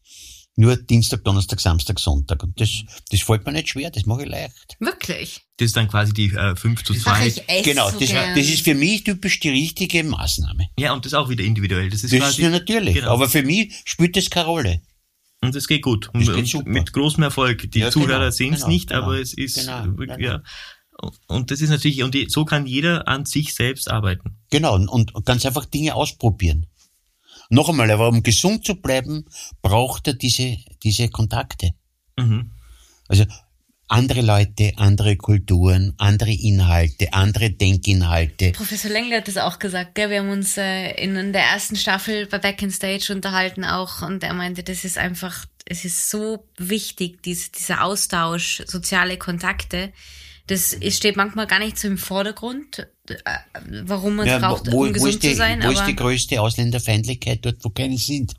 [0.56, 2.42] Nur Dienstag, Donnerstag, Samstag, Sonntag.
[2.42, 2.68] Und das,
[3.10, 4.76] das fällt mir nicht schwer, das mache ich leicht.
[4.78, 5.40] Wirklich?
[5.56, 7.26] Das ist dann quasi die äh, 5 zu Ach, 2.
[7.28, 8.36] ich esse Genau, so das, gern.
[8.36, 10.68] das ist für mich typisch die richtige Maßnahme.
[10.78, 11.88] Ja, und das ist auch wieder individuell.
[11.88, 12.94] Das ist Das quasi, ist ja natürlich.
[12.94, 13.12] Genau.
[13.12, 14.82] Aber für mich spielt das keine Rolle.
[15.42, 16.10] Und es geht gut.
[16.12, 17.70] Das geht und mit großem Erfolg.
[17.70, 20.32] Die Ja, Zuhörer genau, sehen es genau, nicht, genau, aber es ist genau, wirklich, genau.
[20.32, 20.42] ja.
[21.28, 24.36] Und das ist natürlich, und so kann jeder an sich selbst arbeiten.
[24.50, 26.66] Genau, und, und ganz einfach Dinge ausprobieren.
[27.48, 29.24] Noch einmal, aber um gesund zu bleiben,
[29.62, 31.70] braucht er diese, diese Kontakte.
[32.18, 32.52] Mhm.
[33.08, 33.24] Also
[33.90, 38.52] andere Leute, andere Kulturen, andere Inhalte, andere Denkinhalte.
[38.52, 40.10] Professor Lengler hat das auch gesagt, gell?
[40.10, 44.02] Wir haben uns äh, in, in der ersten Staffel bei Back in Stage unterhalten auch
[44.02, 49.92] und er meinte, das ist einfach, es ist so wichtig, dies, dieser Austausch, soziale Kontakte.
[50.46, 53.16] Das ist, steht manchmal gar nicht so im Vordergrund, äh,
[53.84, 55.62] warum man es Ja, braucht, wo, um wo, gesund ist die, zu sein.
[55.64, 57.44] wo ist die größte Ausländerfeindlichkeit?
[57.44, 58.34] Dort, wo keine sind.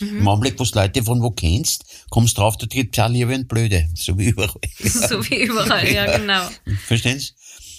[0.00, 0.18] Mhm.
[0.18, 3.46] Im Augenblick, wo du Leute von wo kennst, kommst drauf, da tritt alle wie ein
[3.46, 3.88] Blöde.
[3.94, 4.60] So wie überall.
[4.78, 6.48] so wie überall, ja genau.
[6.86, 7.32] Verstehen Sie?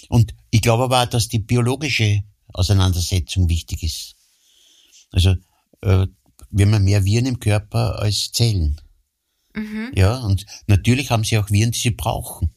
[0.08, 4.16] Und ich glaube aber auch, dass die biologische Auseinandersetzung wichtig ist.
[5.12, 5.36] Also
[5.82, 6.06] äh,
[6.50, 8.80] wir haben mehr Viren im Körper als Zellen.
[9.94, 12.50] Ja, und natürlich haben sie auch Viren, die sie brauchen.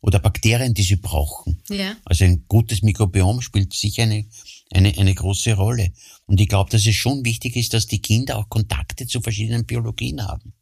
[0.00, 1.62] Oder Bakterien, die sie brauchen.
[1.68, 1.96] Ja.
[2.04, 4.26] Also ein gutes Mikrobiom spielt sicher eine,
[4.70, 5.92] eine, eine große Rolle.
[6.28, 9.64] Und ich glaube, dass es schon wichtig ist, dass die Kinder auch Kontakte zu verschiedenen
[9.64, 10.52] Biologien haben.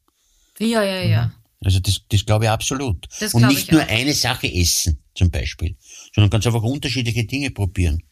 [0.58, 1.32] Ja, ja, ja.
[1.62, 3.06] Also das, das glaube ich absolut.
[3.18, 3.88] Das und nicht ich nur auch.
[3.88, 5.76] eine Sache essen, zum Beispiel,
[6.14, 8.02] sondern ganz einfach unterschiedliche Dinge probieren.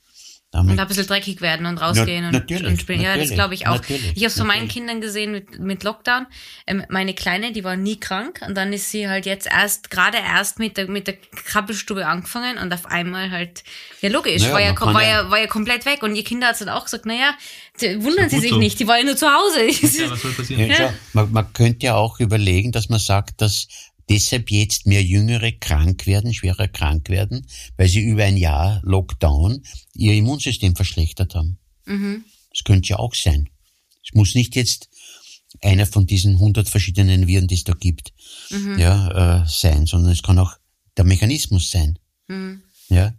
[0.54, 3.00] Und Damit, ein bisschen dreckig werden und rausgehen Na- und, und spielen.
[3.00, 3.74] Ja, das glaube ich auch.
[3.74, 4.68] natürlich, ich habe es von meinen.
[4.68, 6.26] Kindern gesehen mit, mit Lockdown.
[6.66, 10.18] Ähm, meine Kleine, die war nie krank und dann ist sie halt jetzt erst, gerade
[10.18, 13.64] erst mit der, mit der Krabbelstube angefangen und auf einmal halt,
[14.00, 16.46] ja logisch, Naja, war, ja, war, ja- ja, war ja komplett weg und ihr Kinder
[16.48, 17.34] hat dann auch gesagt, naja,
[17.98, 18.58] wundern Sie sich so.
[18.58, 19.64] nicht, die war ja nur zu Hause.
[19.66, 20.66] Ja, was soll passieren?
[20.70, 23.66] ja, schau, man, man könnte ja auch überlegen, dass man sagt, dass
[24.08, 27.46] deshalb jetzt mehr Jüngere krank werden, schwerer krank werden,
[27.76, 29.62] weil sie über ein Jahr Lockdown
[29.94, 31.58] ihr Immunsystem verschlechtert haben.
[31.86, 32.24] Mhm.
[32.50, 33.48] Das könnte ja auch sein.
[34.06, 34.88] Es muss nicht jetzt
[35.62, 38.12] einer von diesen hundert verschiedenen Viren, die es da gibt,
[38.50, 38.78] Mhm.
[38.78, 40.54] ja, äh, sein, sondern es kann auch
[40.96, 41.98] der Mechanismus sein.
[42.28, 42.62] Mhm.
[42.88, 43.14] Ja,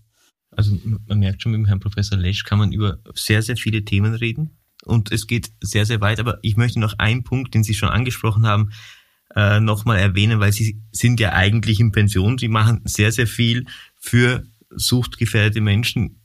[0.58, 0.78] Also
[1.08, 4.14] man merkt schon, mit dem Herrn Professor Lesch kann man über sehr, sehr viele Themen
[4.14, 4.58] reden.
[4.86, 6.20] Und es geht sehr, sehr weit.
[6.20, 8.72] Aber ich möchte noch einen Punkt, den Sie schon angesprochen haben,
[9.36, 12.38] äh, nochmal erwähnen, weil Sie sind ja eigentlich in Pension.
[12.38, 13.66] Sie machen sehr, sehr viel
[14.00, 16.22] für suchtgefährdete Menschen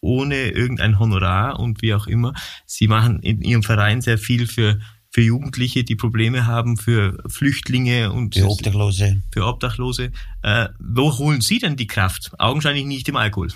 [0.00, 2.34] ohne irgendein Honorar und wie auch immer.
[2.64, 4.78] Sie machen in Ihrem Verein sehr viel für,
[5.10, 9.22] für Jugendliche, die Probleme haben, für Flüchtlinge und die Obdachlose.
[9.32, 10.12] für Obdachlose.
[10.42, 12.32] Äh, wo holen Sie denn die Kraft?
[12.38, 13.48] Augenscheinlich nicht im Alkohol.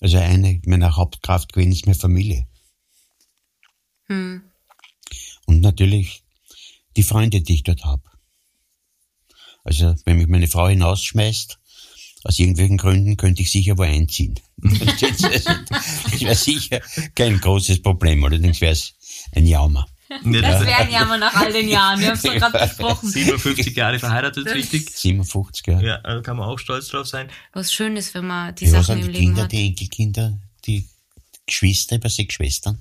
[0.00, 2.46] Also eine meiner Hauptkraftquellen ist meine Familie.
[4.06, 4.42] Hm.
[5.46, 6.23] Und natürlich
[6.96, 8.02] die Freunde, die ich dort habe.
[9.64, 11.58] Also wenn mich meine Frau hinausschmeißt
[12.24, 14.38] Aus irgendwelchen Gründen könnte ich sicher wo einziehen.
[14.58, 16.80] das wäre sicher
[17.14, 18.94] kein großes Problem, allerdings wäre es
[19.32, 19.86] ein Jammer.
[20.08, 20.22] Das
[20.64, 21.98] wären ja mal nach all den Jahren.
[21.98, 23.08] Wir haben es doch gerade besprochen.
[23.10, 24.90] 57 Jahre verheiratet, Das- richtig?
[24.90, 25.80] 57, ja.
[25.80, 27.28] Ja, da kann man auch stolz drauf sein.
[27.52, 29.52] Was schön ist, wenn man die was Sachen sind im die Leben Kinder, hat.
[29.52, 30.88] die Enkelkinder, die
[31.46, 32.78] Geschwister, über sechs Schwestern?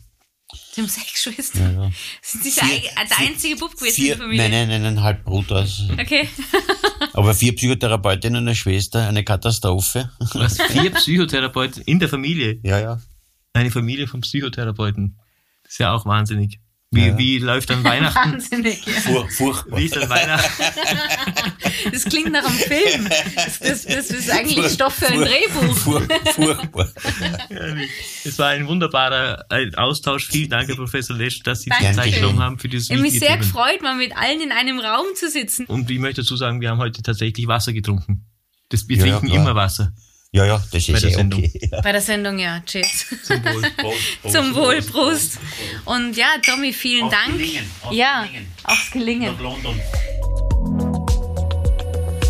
[0.71, 1.75] Sie haben sechs Schwestern.
[1.75, 1.91] Ja, ja.
[2.21, 4.49] Sind Sie der, Vier- eig- der einzige Bub gewesen Vier, in der Familie?
[4.49, 5.55] nein, nein, eineinhalb Bruder.
[5.57, 5.83] Also.
[5.93, 6.27] Okay.
[7.13, 10.11] Aber vier Psychotherapeutinnen und eine Schwester, eine Katastrophe.
[10.33, 12.59] Hast vier Psychotherapeuten in der Familie.
[12.63, 13.01] Ja, ja.
[13.53, 15.19] Eine Familie von Psychotherapeuten.
[15.63, 16.59] Das ist ja auch wahnsinnig.
[16.95, 17.17] Wie, Ja.
[17.17, 18.33] wie läuft dann Weihnachten?
[18.33, 18.93] Wahnsinnig, ja.
[19.01, 19.79] Fur, furchtbar.
[19.79, 20.63] Wie ist dann Weihnachten?
[21.91, 23.09] Das klingt nach einem Film.
[23.35, 25.75] Das, das, das ist eigentlich Stoff für ein Drehbuch.
[25.75, 26.01] Fur,
[26.33, 26.89] furchtbar.
[28.23, 30.27] Es war ein wunderbarer äh, Austausch.
[30.29, 31.95] Vielen Dank, Herr Professor Lesch, dass Sie sich Dankeschön.
[31.95, 33.37] Zeit genommen haben für dieses Ich habe mich sehr Thema.
[33.41, 35.65] gefreut, mal mit allen in einem Raum zu sitzen.
[35.65, 38.25] Und ich möchte dazu sagen, wir haben heute tatsächlich Wasser getrunken.
[38.69, 39.41] Das, wir ja, trinken klar.
[39.41, 39.93] immer Wasser.
[40.35, 41.43] Ja, ja, das Bei ist der eh Sendung.
[41.43, 41.69] okay.
[41.71, 41.81] Ja.
[41.81, 42.59] Bei der Sendung, ja.
[42.65, 43.05] Cheers.
[43.23, 43.93] Zum Wohl.
[44.31, 45.37] Zum Wohl, Prost.
[45.85, 47.37] Und ja, Tommy, vielen Aufs Dank.
[47.37, 48.47] Gelingen, aufs ja, Gelingen.
[48.63, 49.39] aufs Gelingen.
[49.39, 49.79] London.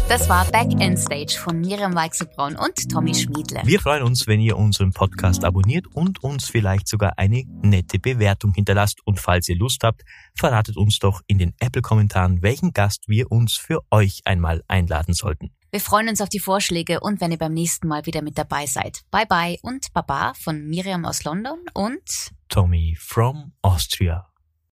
[0.09, 3.61] Das war Back End Stage von Miriam Weichselbraun und Tommy Schmiedle.
[3.63, 8.53] Wir freuen uns, wenn ihr unseren Podcast abonniert und uns vielleicht sogar eine nette Bewertung
[8.53, 8.99] hinterlasst.
[9.05, 10.01] Und falls ihr Lust habt,
[10.35, 15.51] verratet uns doch in den Apple-Kommentaren, welchen Gast wir uns für euch einmal einladen sollten.
[15.73, 18.67] Wir freuen uns auf die Vorschläge und wenn ihr beim nächsten Mal wieder mit dabei
[18.67, 19.01] seid.
[19.09, 24.32] Bye bye und Baba von Miriam aus London und Tommy from Austria.